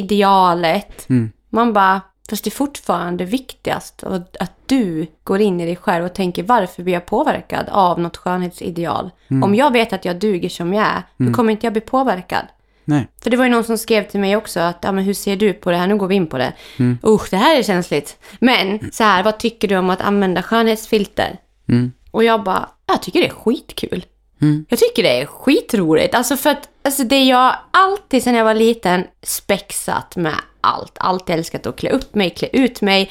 [0.00, 1.08] skönhetsidealet.
[1.08, 1.30] Mm.
[1.50, 2.00] Man bara,
[2.30, 4.04] fast det är fortfarande viktigast
[4.40, 8.16] att du går in i dig själv och tänker varför blir jag påverkad av något
[8.16, 9.10] skönhetsideal?
[9.30, 9.42] Mm.
[9.42, 12.46] Om jag vet att jag duger som jag är, då kommer inte jag bli påverkad.
[12.84, 13.08] Nej.
[13.22, 15.36] För det var ju någon som skrev till mig också att, ja men hur ser
[15.36, 15.86] du på det här?
[15.86, 16.52] Nu går vi in på det.
[16.78, 16.98] Mm.
[17.06, 18.16] Usch, det här är känsligt.
[18.38, 21.38] Men så här, vad tycker du om att använda skönhetsfilter?
[21.68, 21.92] Mm.
[22.10, 24.04] Och jag bara, jag tycker det är skitkul.
[24.42, 24.64] Mm.
[24.68, 26.14] Jag tycker det är skitroligt.
[26.14, 30.92] Alltså för att, alltså det jag alltid sedan jag var liten spexat med allt.
[31.00, 33.10] Alltid älskat att klä upp mig, klä ut mig,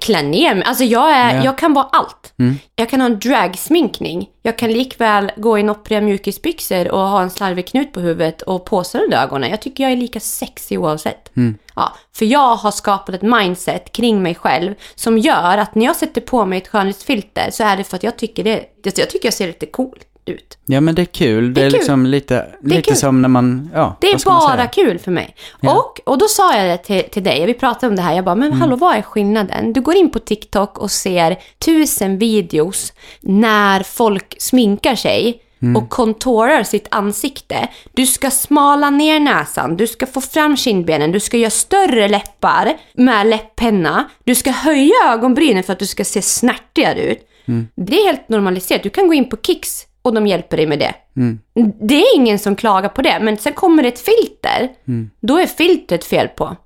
[0.00, 0.64] klä ner mig.
[0.64, 1.44] Alltså jag, är, Ja.
[1.44, 2.32] jag kan vara allt.
[2.76, 4.28] Jag kan ha en dragsminkning.
[4.42, 8.64] Jag kan likväl gå i noppriga mjukisbyxor och ha en slarvig knut på huvudet och
[8.64, 9.50] påsar under ögonen.
[9.50, 11.30] Jag tycker jag är lika sexig oavsett.
[11.74, 15.96] Ja, för jag har skapat ett mindset kring mig själv som gör att när jag
[15.96, 19.26] sätter på mig ett skönhetsfilter så är det för att jag tycker, det, jag tycker
[19.26, 20.58] jag ser lite cool ut.
[20.66, 21.54] Ja men det är kul.
[21.54, 21.78] Det är är, kul.
[21.78, 22.96] liksom lite, lite kul.
[22.96, 25.36] som när man, ja, Det är bara kul för mig.
[25.60, 25.74] Ja.
[25.74, 28.24] Och, och då sa jag det till, till dig, vi pratade om det här, jag
[28.24, 28.48] bara, Mm.
[28.50, 29.72] men hallå vad är skillnaden?
[29.72, 35.76] Du går in på TikTok och ser tusen videos när folk sminkar sig Mm.
[35.76, 37.68] och contourar sitt ansikte.
[37.92, 42.72] Du ska smala ner näsan, du ska få fram kindbenen, du ska göra större läppar
[42.94, 47.28] med läpppenna, du ska höja ögonbrynen för att du ska se snärtigare ut.
[47.48, 47.68] Mm.
[47.74, 48.82] Det är helt normaliserat.
[48.82, 50.94] Du kan gå in på Kicks och de hjälper dig med det.
[51.16, 51.38] Mm.
[51.80, 54.68] Det är ingen som klagar på det, men sen kommer det ett filter.
[54.88, 55.10] Mm.
[55.20, 56.56] Då är filtret fel på.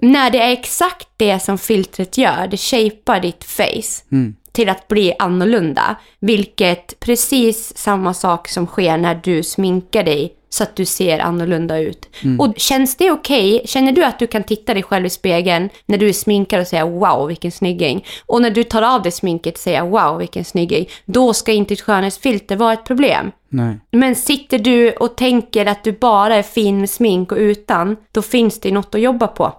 [0.00, 4.34] När det är exakt det som filtret gör, det shapar ditt face Mm.
[4.54, 5.96] Till att bli annorlunda.
[6.20, 11.78] Vilket precis samma sak som sker när du sminkar dig så att du ser annorlunda
[11.78, 12.08] ut.
[12.22, 12.40] Mm.
[12.40, 13.62] Och känns det okej?
[13.64, 16.66] Känner du att du kan titta dig själv i spegeln när du är sminkad och
[16.66, 18.04] säga wow vilken snygging?
[18.26, 20.88] Och när du tar av dig sminket och säga wow vilken snygging?
[21.04, 23.32] Då ska inte ett skönhetsfilter vara ett problem.
[23.48, 23.76] Nej.
[23.90, 28.22] Men sitter du och tänker att du bara är fin med smink och utan, då
[28.22, 29.52] finns det något att jobba på.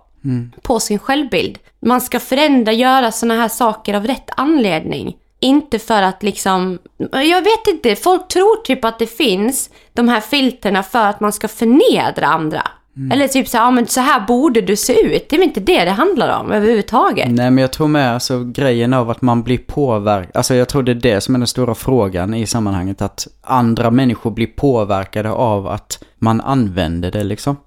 [0.61, 1.59] På sin självbild.
[1.80, 5.15] Man ska förändra, göra sådana här saker av rätt anledning.
[5.39, 6.80] Inte för att liksom,
[7.11, 11.32] jag vet inte, folk tror typ att det finns de här filterna för att man
[11.32, 12.61] ska förnedra andra.
[13.11, 15.30] Eller typ så här, ja men så här borde du se ut.
[15.30, 17.32] Det är väl inte det det handlar om överhuvudtaget.
[17.32, 20.32] Nej men jag tror med alltså grejen av att man blir påverkad.
[20.34, 23.01] Alltså jag tror det är det som är den stora frågan i sammanhanget.
[23.01, 27.57] Att andra människor blir påverkade av att man använder det liksom.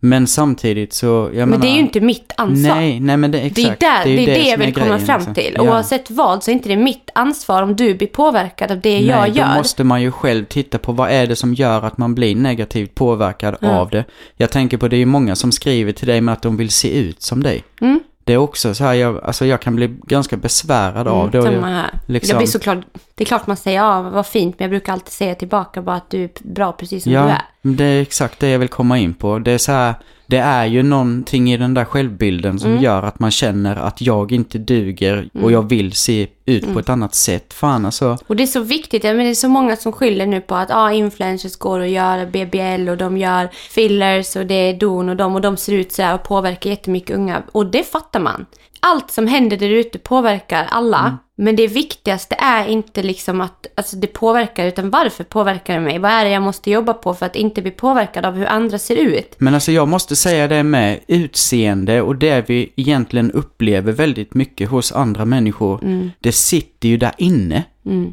[0.00, 1.50] Men samtidigt så, jag Mm.
[1.50, 2.74] Men det är ju inte mitt ansvar.
[2.74, 3.80] Nej, nej men det är exakt.
[3.80, 5.34] Det är, där, det, är det, som jag vill komma grejen, fram liksom.
[5.34, 5.52] till.
[5.56, 5.62] Ja.
[5.62, 9.20] Oavsett vad så är inte det mitt ansvar om du blir påverkad av det jag
[9.20, 9.48] Nej, gör.
[9.48, 12.36] då måste man ju själv titta på vad är det som gör att man blir
[12.36, 13.78] negativt påverkad Ja.
[13.78, 14.04] av det.
[14.36, 16.70] Jag tänker på det är ju många som skriver till dig med att de vill
[16.70, 17.64] se ut som dig.
[17.80, 18.00] Mm.
[18.24, 21.42] Det är också så här, jag, alltså jag kan bli ganska besvärad av det.
[21.42, 22.78] Samma jag, liksom- Jag blir såklart,
[23.14, 25.96] Det är klart man säger ja, vad fint, men jag brukar alltid säga tillbaka bara
[25.96, 27.42] att du är bra precis som du Ja, är.
[27.62, 29.38] det är exakt det jag vill komma in på.
[29.38, 29.94] Det är så här,
[30.32, 32.82] det är ju någonting i den där självbilden som Mm.
[32.82, 36.74] gör att man känner att jag inte duger och jag vill se ut Mm.
[36.74, 37.52] på ett annat sätt.
[37.54, 38.18] Fan alltså.
[38.26, 40.54] Och det är så viktigt, ja, men det är så många som skyller nu på
[40.54, 45.08] att ah, influencers går och gör BBL och de gör fillers och det är don
[45.08, 47.42] och de och de ser ut så här och påverkar jättemycket unga.
[47.52, 48.46] Och det fattar man.
[48.86, 51.18] Allt som händer där ute påverkar alla.
[51.36, 55.98] Men det viktigaste är inte liksom att alltså det påverkar, utan varför påverkar det mig?
[55.98, 58.78] Vad är det jag måste jobba på för att inte bli påverkad av hur andra
[58.78, 59.34] ser ut?
[59.38, 64.70] Men alltså jag måste säga det med utseende och det vi egentligen upplever väldigt mycket
[64.70, 65.84] hos andra människor.
[65.84, 66.10] Mm.
[66.20, 67.64] Det sitter ju där inne.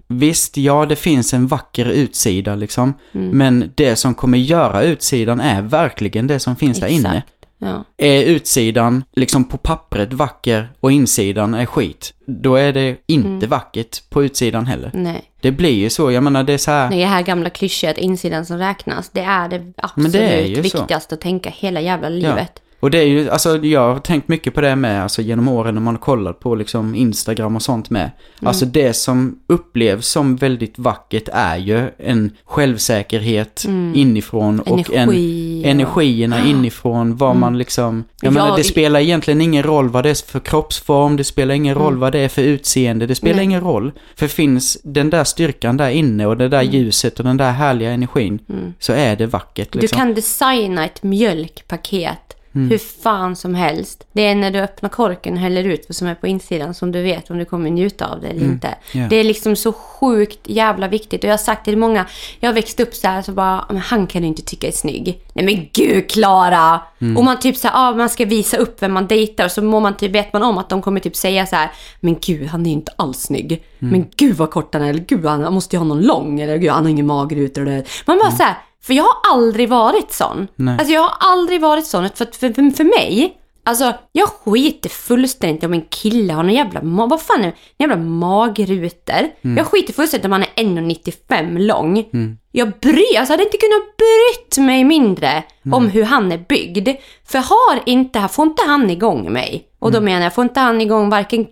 [0.07, 2.93] Visst, ja det finns en vacker utsida liksom.
[3.11, 3.29] Mm.
[3.37, 7.23] Men det som kommer göra utsidan är verkligen det som finns där inne.
[7.61, 7.83] Ja.
[7.97, 13.49] Är utsidan liksom på pappret vacker och insidan är skit, då är det inte Mm.
[13.49, 14.91] vackert på utsidan heller.
[14.93, 15.21] Nej.
[15.41, 17.97] Det blir ju så, jag menar det är så här, Det här gamla klyschan att
[17.97, 20.61] insidan som räknas, det är det absolut det är ju så.
[20.61, 22.61] viktigaste att tänka hela jävla livet.
[22.79, 25.73] Och det är ju, alltså jag har tänkt mycket på det med, alltså genom åren
[25.75, 28.01] när man har kollat på liksom Instagram och sånt med.
[28.39, 28.47] Mm.
[28.47, 35.09] Alltså det som upplevs som väldigt vackert är ju en självsäkerhet inifrån och en, Mm.
[35.09, 39.63] Energi och- energierna inifrån, vad man liksom, jag menar Ja, det i- spelar egentligen ingen
[39.63, 43.07] roll vad det är för kroppsform, det spelar ingen roll vad det är för utseende,
[43.07, 43.45] det spelar Nej.
[43.45, 43.91] ingen roll.
[44.15, 47.91] För finns den där styrkan där inne och det där ljuset och den där härliga
[47.91, 48.39] energin,
[48.79, 49.97] så är det vackert Du liksom.
[49.97, 52.69] kan designa ett mjölkpaket Mm.
[52.69, 54.07] hur fan som helst.
[54.11, 56.91] Det är när du öppnar korken och häller ut vad som är på insidan som
[56.91, 58.67] du vet om du kommer njuta av det eller inte.
[58.67, 59.03] Mm.
[59.03, 59.09] Ja.
[59.09, 61.23] Det är liksom så sjukt jävla viktigt.
[61.23, 62.05] Och jag har sagt till många,
[62.39, 64.71] jag har växt upp så här så bara, men han kan du inte tycka är
[64.71, 65.21] snygg.
[65.33, 66.81] Nej men gud Klara!
[67.01, 67.17] Mm.
[67.17, 69.61] Och man typ så här, ah, man ska visa upp vem man dejtar och så
[69.61, 72.47] må man typ, vet man om att de kommer typ säga så här, men gud
[72.47, 73.51] han är ju inte alls snygg.
[73.51, 73.91] Mm.
[73.91, 76.57] Men gud vad kort han är, eller gud han, måste ju ha någon lång, eller
[76.57, 77.83] gud han har ingen och det.
[78.05, 80.37] Man bara så här, för jag har aldrig varit sån.
[80.37, 80.47] Mm.
[80.55, 80.75] Nej.
[80.79, 82.09] Alltså jag har aldrig varit sån.
[82.15, 87.21] För, för, för, mig, alltså jag skiter fullständigt om en kille har någon jävla, vad
[87.21, 87.53] fan är det?
[87.77, 89.29] jävla magrutor.
[89.41, 89.57] Mm.
[89.57, 92.05] Jag skiter fullständigt om han är 1,95 lång.
[92.51, 96.89] Jag bryr, alltså hade inte kunnat brytt mig mindre om hur han är byggd.
[97.25, 99.65] För har inte, får inte han igång mig.
[99.79, 100.05] Och då Mm.
[100.05, 101.45] menar jag, får inte han igång varken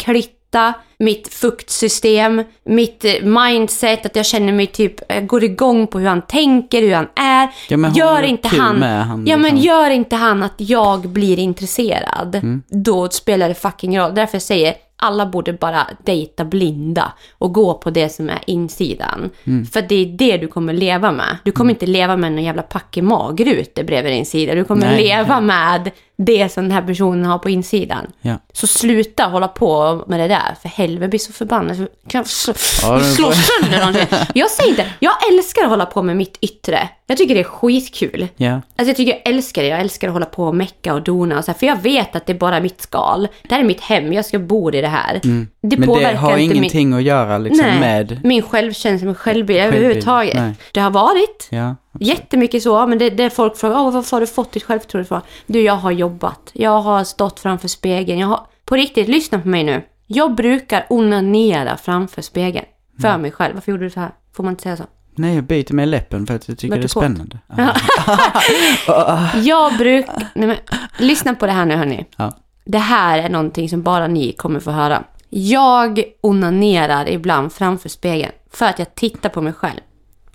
[0.52, 6.00] klitta, mitt fuktsystem, mitt eh, mindset, att jag känner mig typ, jag går igång på
[6.00, 7.50] hur han tänker, hur han är.
[7.70, 9.58] Ja, men gör inte han, han, ja men liksom?
[9.68, 12.62] gör inte han att jag blir intresserad, Mm.
[12.70, 14.16] då spelar det fucking roll.
[14.16, 19.30] Därför säger jag, alla borde bara dejta blinda och gå på det som är insidan.
[19.48, 19.66] Mm.
[19.66, 21.38] För det är det du kommer leva med.
[21.44, 24.56] Du kommer inte leva med någon jävla packe magrutor bredvid din sida.
[24.56, 25.04] Du kommer Nej.
[25.04, 28.08] leva med det som den här personen har på insidan.
[28.22, 28.36] Ja.
[28.54, 31.88] Så sluta hålla på med det där, för helvete, jag blir så förbannad.
[32.12, 34.08] Jag slå, Ja, det- slå sönder någonting.
[34.34, 36.90] Jag säger inte, jag älskar att hålla på med mitt yttre.
[37.08, 38.28] Jag tycker det är skitkul.
[38.36, 38.52] Ja.
[38.54, 39.68] Alltså jag tycker jag älskar det.
[39.68, 42.16] Jag älskar att hålla på och mecka och dona och så här, För jag vet
[42.16, 43.28] att det är bara mitt skal.
[43.48, 45.14] Det här är mitt hem, jag ska bo i det här.
[45.14, 45.48] Det Mm.
[45.62, 48.20] Men det har ingenting att göra liksom min, nej, med...
[48.24, 50.36] min självkänsla, min Självbild, överhuvudtaget.
[50.36, 50.54] nej.
[50.72, 51.76] Det har varit Ja.
[52.00, 55.06] Jättemycket så, men det, det är folk frågar, Åh, varför har du fått ditt självförtroende
[55.06, 55.22] ifrån?
[55.46, 56.50] Du, jag har jobbat.
[56.54, 58.20] Jag har stått framför spegeln.
[58.20, 59.84] Jag har, på riktigt, lyssna på mig nu.
[60.08, 62.66] Jag brukar onanera framför spegeln.
[63.02, 63.22] För Mm.
[63.22, 63.54] mig själv.
[63.54, 64.12] Varför gjorde du så här?
[64.36, 64.84] Får man inte säga så?
[65.16, 67.40] Nej, jag biter mig i läppen för att jag tycker det är spännande.
[69.44, 70.28] Jag brukar...
[70.36, 70.58] Nej men,
[71.00, 72.06] lyssna på det här nu hörni.
[72.18, 72.32] Ja.
[72.66, 75.04] Det här är någonting som bara ni kommer få höra.
[75.30, 79.80] Jag onanerar ibland framför spegeln för att jag tittar på mig själv.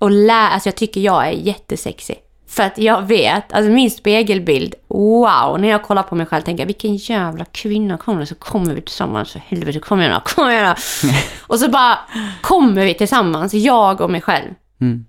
[0.02, 2.16] Och lä- alltså jag tycker jag är jättesexig.
[2.48, 6.62] För att jag vet, alltså min spegelbild, wow, när jag kollar på mig själv tänker
[6.62, 10.50] jag vilken jävla kvinna kommer så kommer vi tillsammans, för helvete, kom igen då, kom
[10.50, 10.64] igen
[11.02, 11.08] då.
[11.54, 11.98] och så bara
[12.40, 14.50] kommer vi tillsammans, jag och mig själv.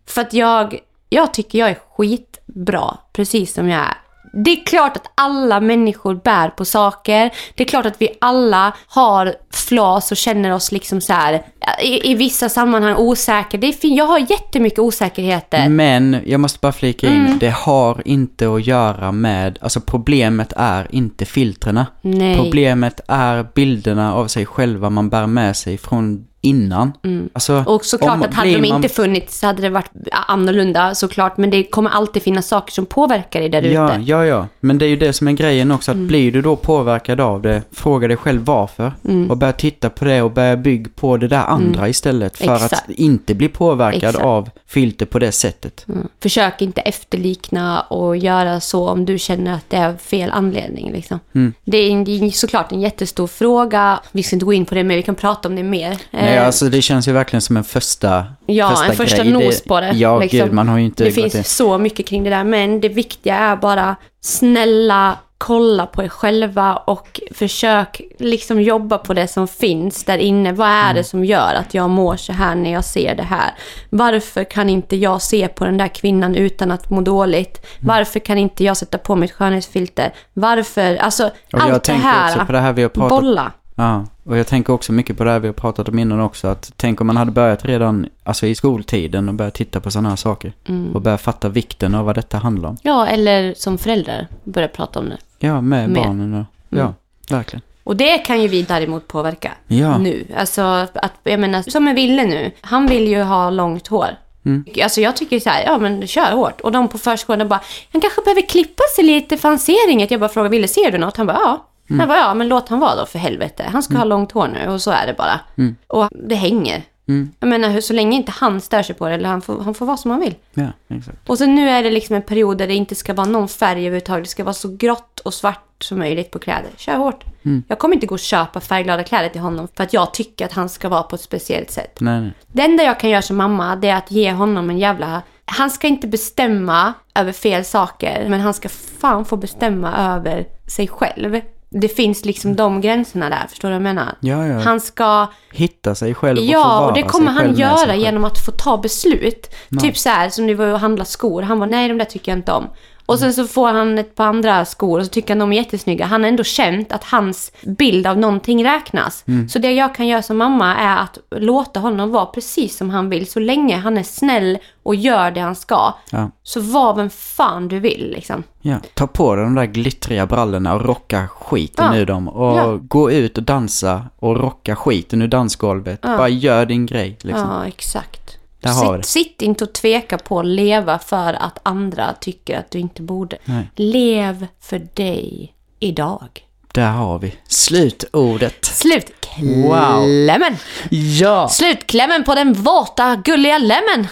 [0.07, 0.79] För att jag,
[1.09, 3.97] jag tycker jag är skitbra, precis som jag är.
[4.35, 7.31] Det är klart att alla människor bär på saker.
[7.55, 11.41] Det är klart att vi alla har flas och känner oss liksom så här
[11.81, 13.59] i, i vissa sammanhang osäkra.
[13.59, 15.69] Det är fin- jag har jättemycket osäkerheter.
[15.69, 17.39] Men jag måste bara flika in, Mm.
[17.39, 21.85] det har inte att göra med, alltså problemet är inte filtrerna.
[22.01, 22.35] Nej.
[22.35, 26.91] Problemet är bilderna av sig själva man bär med sig från innan.
[27.33, 27.67] Alltså, Mm.
[27.67, 29.91] Och såklart om- att hade de man- inte funnits så hade det varit
[30.27, 31.37] annorlunda såklart.
[31.37, 34.01] Men det kommer alltid finnas saker som påverkar dig där Ja, ute.
[34.11, 34.47] ja, ja.
[34.59, 36.07] Men det är ju det som är grejen också, att Mm.
[36.07, 38.93] blir du då påverkad av det, fråga dig själv varför.
[39.07, 39.31] Mm.
[39.31, 42.37] Och börja titta på det och börja bygga på det där andra istället.
[42.37, 42.73] För Exakt.
[42.73, 44.25] att inte bli påverkad Exakt.
[44.25, 45.85] av filter på det sättet.
[45.89, 46.07] Mm.
[46.21, 50.91] Försök inte efterlikna och göra så om du känner att det är fel anledning.
[50.91, 51.19] Liksom.
[51.35, 51.53] Mm.
[51.65, 53.99] Det, är, en- det är såklart en jättestor fråga.
[54.11, 55.97] Vi ska inte gå in på det, men vi kan prata om det mer.
[56.11, 59.31] Nej, Nej, alltså det känns ju verkligen som en första Ja, första en första grej.
[59.31, 59.91] nos på det.
[59.91, 60.39] Ja, liksom.
[60.39, 62.89] gud, man har ju inte Det finns in- så mycket kring det där, men det
[62.89, 69.47] viktiga är bara snälla kolla på er själva och försök liksom jobba på det som
[69.47, 70.51] finns där inne.
[70.53, 70.95] Vad är Mm.
[70.95, 73.51] det som gör att jag mår så här när jag ser det här?
[73.89, 77.57] Varför kan inte jag se på den där kvinnan utan att må dåligt?
[77.57, 77.87] Mm.
[77.87, 80.13] Varför kan inte jag sätta på mitt skönhetsfilter?
[80.33, 80.95] Varför?
[80.95, 81.23] Alltså,
[81.53, 82.31] Och allt det tänker här.
[82.35, 83.51] också på det här vi har pratat Bolla.
[83.75, 86.47] Ja, och jag tänker också mycket på det här vi har pratat om innan också.
[86.47, 90.09] Att tänk om man hade börjat redan alltså i skoltiden och börjat titta på sådana
[90.09, 90.53] här saker.
[90.67, 90.95] Mm.
[90.95, 92.77] Och börjat fatta vikten av vad detta handlar om.
[92.81, 95.17] Ja, eller som föräldrar börja prata om det.
[95.39, 96.03] Ja, med Med.
[96.03, 96.45] barnen och,
[96.77, 96.93] ja,
[97.29, 97.61] verkligen.
[97.83, 99.97] Och det kan ju vi däremot påverka Ja.
[99.97, 100.25] nu.
[100.37, 102.51] Alltså, att, jag menar, som med Ville nu.
[102.61, 104.07] Han vill ju ha långt hår.
[104.45, 104.65] Mm.
[104.83, 106.61] Alltså jag tycker så här, ja men kör hårt.
[106.61, 107.61] Och de på förskolan bara,
[107.91, 110.11] han kanske behöver klippa sig lite för han ser inget.
[110.11, 111.17] Jag bara frågar Ville, ser du något?
[111.17, 111.65] Han bara, ja.
[111.89, 111.99] Mm.
[111.99, 113.65] Han bara, ja men låt han vara då för helvete.
[113.71, 115.39] Han ska ha långt hår nu och så är det bara.
[115.87, 116.83] Och det hänger.
[117.07, 117.31] Mm.
[117.39, 119.85] Jag menar, så länge inte han stör sig på det, eller han får, han får
[119.85, 120.35] vara som han vill.
[120.53, 121.29] Ja, exakt.
[121.29, 123.79] Och så nu är det liksom en period där det inte ska vara någon färg
[123.79, 124.23] överhuvudtaget.
[124.23, 126.71] Det ska vara så grått och svart som möjligt på kläder.
[126.77, 127.23] Kör hårt.
[127.45, 127.63] Mm.
[127.67, 130.53] Jag kommer inte gå och köpa färgglada kläder till honom för att jag tycker att
[130.53, 131.97] han ska vara på ett speciellt sätt.
[131.99, 132.33] Nej, nej.
[132.47, 135.21] Det enda jag kan göra som mamma det är att ge honom en jävla...
[135.45, 140.87] Han ska inte bestämma över fel saker, men han ska fan få bestämma över sig
[140.87, 141.41] själv.
[141.81, 144.15] Det finns liksom de gränserna där, förstår du vad jag menar?
[144.19, 144.59] Ja, ja.
[144.59, 145.27] Han ska...
[145.51, 149.55] Hitta sig själv och Ja, och det kommer han göra genom att få ta beslut.
[149.81, 151.41] Typ så här som du var och handlade skor.
[151.41, 152.67] Han var nej de där tycker jag inte om.
[153.05, 155.57] Och sen så får han ett par andra skor och så tycker han de är
[155.57, 156.05] jättesnygga.
[156.05, 159.23] Han har ändå känt att hans bild av någonting räknas.
[159.27, 159.49] Mm.
[159.49, 163.09] Så det jag kan göra som mamma är att låta honom vara precis som han
[163.09, 163.27] vill.
[163.31, 165.93] Så länge han är snäll och gör det han ska.
[166.09, 166.31] Ja.
[166.43, 168.43] Så var vem fan du vill liksom.
[168.61, 171.97] Ja, ta på dig de där glittriga brallorna och rocka skiten Ja.
[171.99, 172.27] ur dem.
[172.27, 172.79] Och Ja.
[172.81, 176.01] gå ut och dansa och rocka skiten ur dansgolvet.
[176.01, 177.49] Bara gör din grej liksom.
[177.49, 178.22] Ja, exakt.
[178.71, 183.01] Sitt, sitt inte och tveka på att leva för att andra tycker att du inte
[183.01, 183.37] borde.
[183.45, 183.69] Nej.
[183.75, 186.27] Lev för dig idag.
[186.73, 188.65] Där har vi slutordet.
[188.65, 190.57] Slutklämmen!
[190.89, 191.47] Ja!
[191.49, 194.07] Slutklämmen på den våta, gulliga lämmen!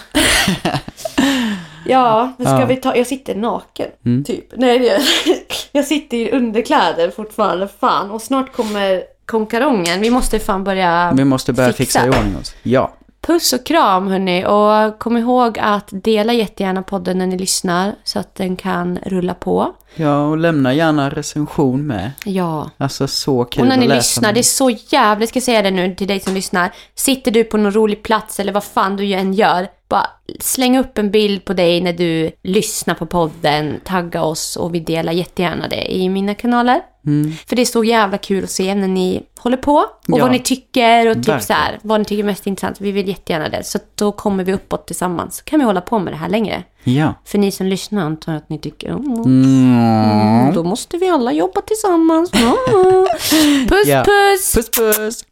[1.86, 2.66] ja, nu ska Ja.
[2.66, 2.96] vi ta...
[2.96, 3.86] Jag sitter naken,
[4.26, 4.44] typ.
[4.56, 4.98] Nej, det gör
[5.72, 8.10] jag sitter i underkläder fortfarande, fan.
[8.10, 10.00] Och snart kommer konkarongen.
[10.00, 12.54] Vi måste fan börja Vi måste börja fixa, i ordning oss.
[12.62, 12.92] Ja.
[13.26, 18.18] Puss och kram hörni och kom ihåg att dela jättegärna podden när ni lyssnar så
[18.18, 19.72] att den kan rulla på.
[19.94, 22.10] Ja, och lämna gärna recension med.
[22.24, 22.70] Ja.
[22.76, 24.34] Alltså så kul Och när ni lyssnar, dem.
[24.34, 26.72] det är så jävligt, ska jag säga det nu till dig som lyssnar.
[26.94, 30.06] Sitter du på någon rolig plats eller vad fan du än gör, bara
[30.40, 34.80] släng upp en bild på dig när du lyssnar på podden, tagga oss och vi
[34.80, 36.80] delar jättegärna det i mina kanaler.
[37.48, 40.18] För det är så jävla kul att se när ni håller på och Ja.
[40.24, 42.80] vad ni tycker och typ så här, vad ni tycker är mest intressant.
[42.80, 43.64] Vi vill jättegärna det.
[43.64, 45.36] Så då kommer vi uppåt tillsammans.
[45.36, 46.62] Så kan vi hålla på med det här längre.
[46.84, 47.14] Ja.
[47.24, 50.54] För ni som lyssnar antar att ni tycker oh, Mm.
[50.54, 52.30] då måste vi alla jobba tillsammans.
[52.34, 52.36] Ah.
[53.68, 54.04] Puss Ja.
[54.04, 54.54] puss!
[54.54, 55.24] Puss puss!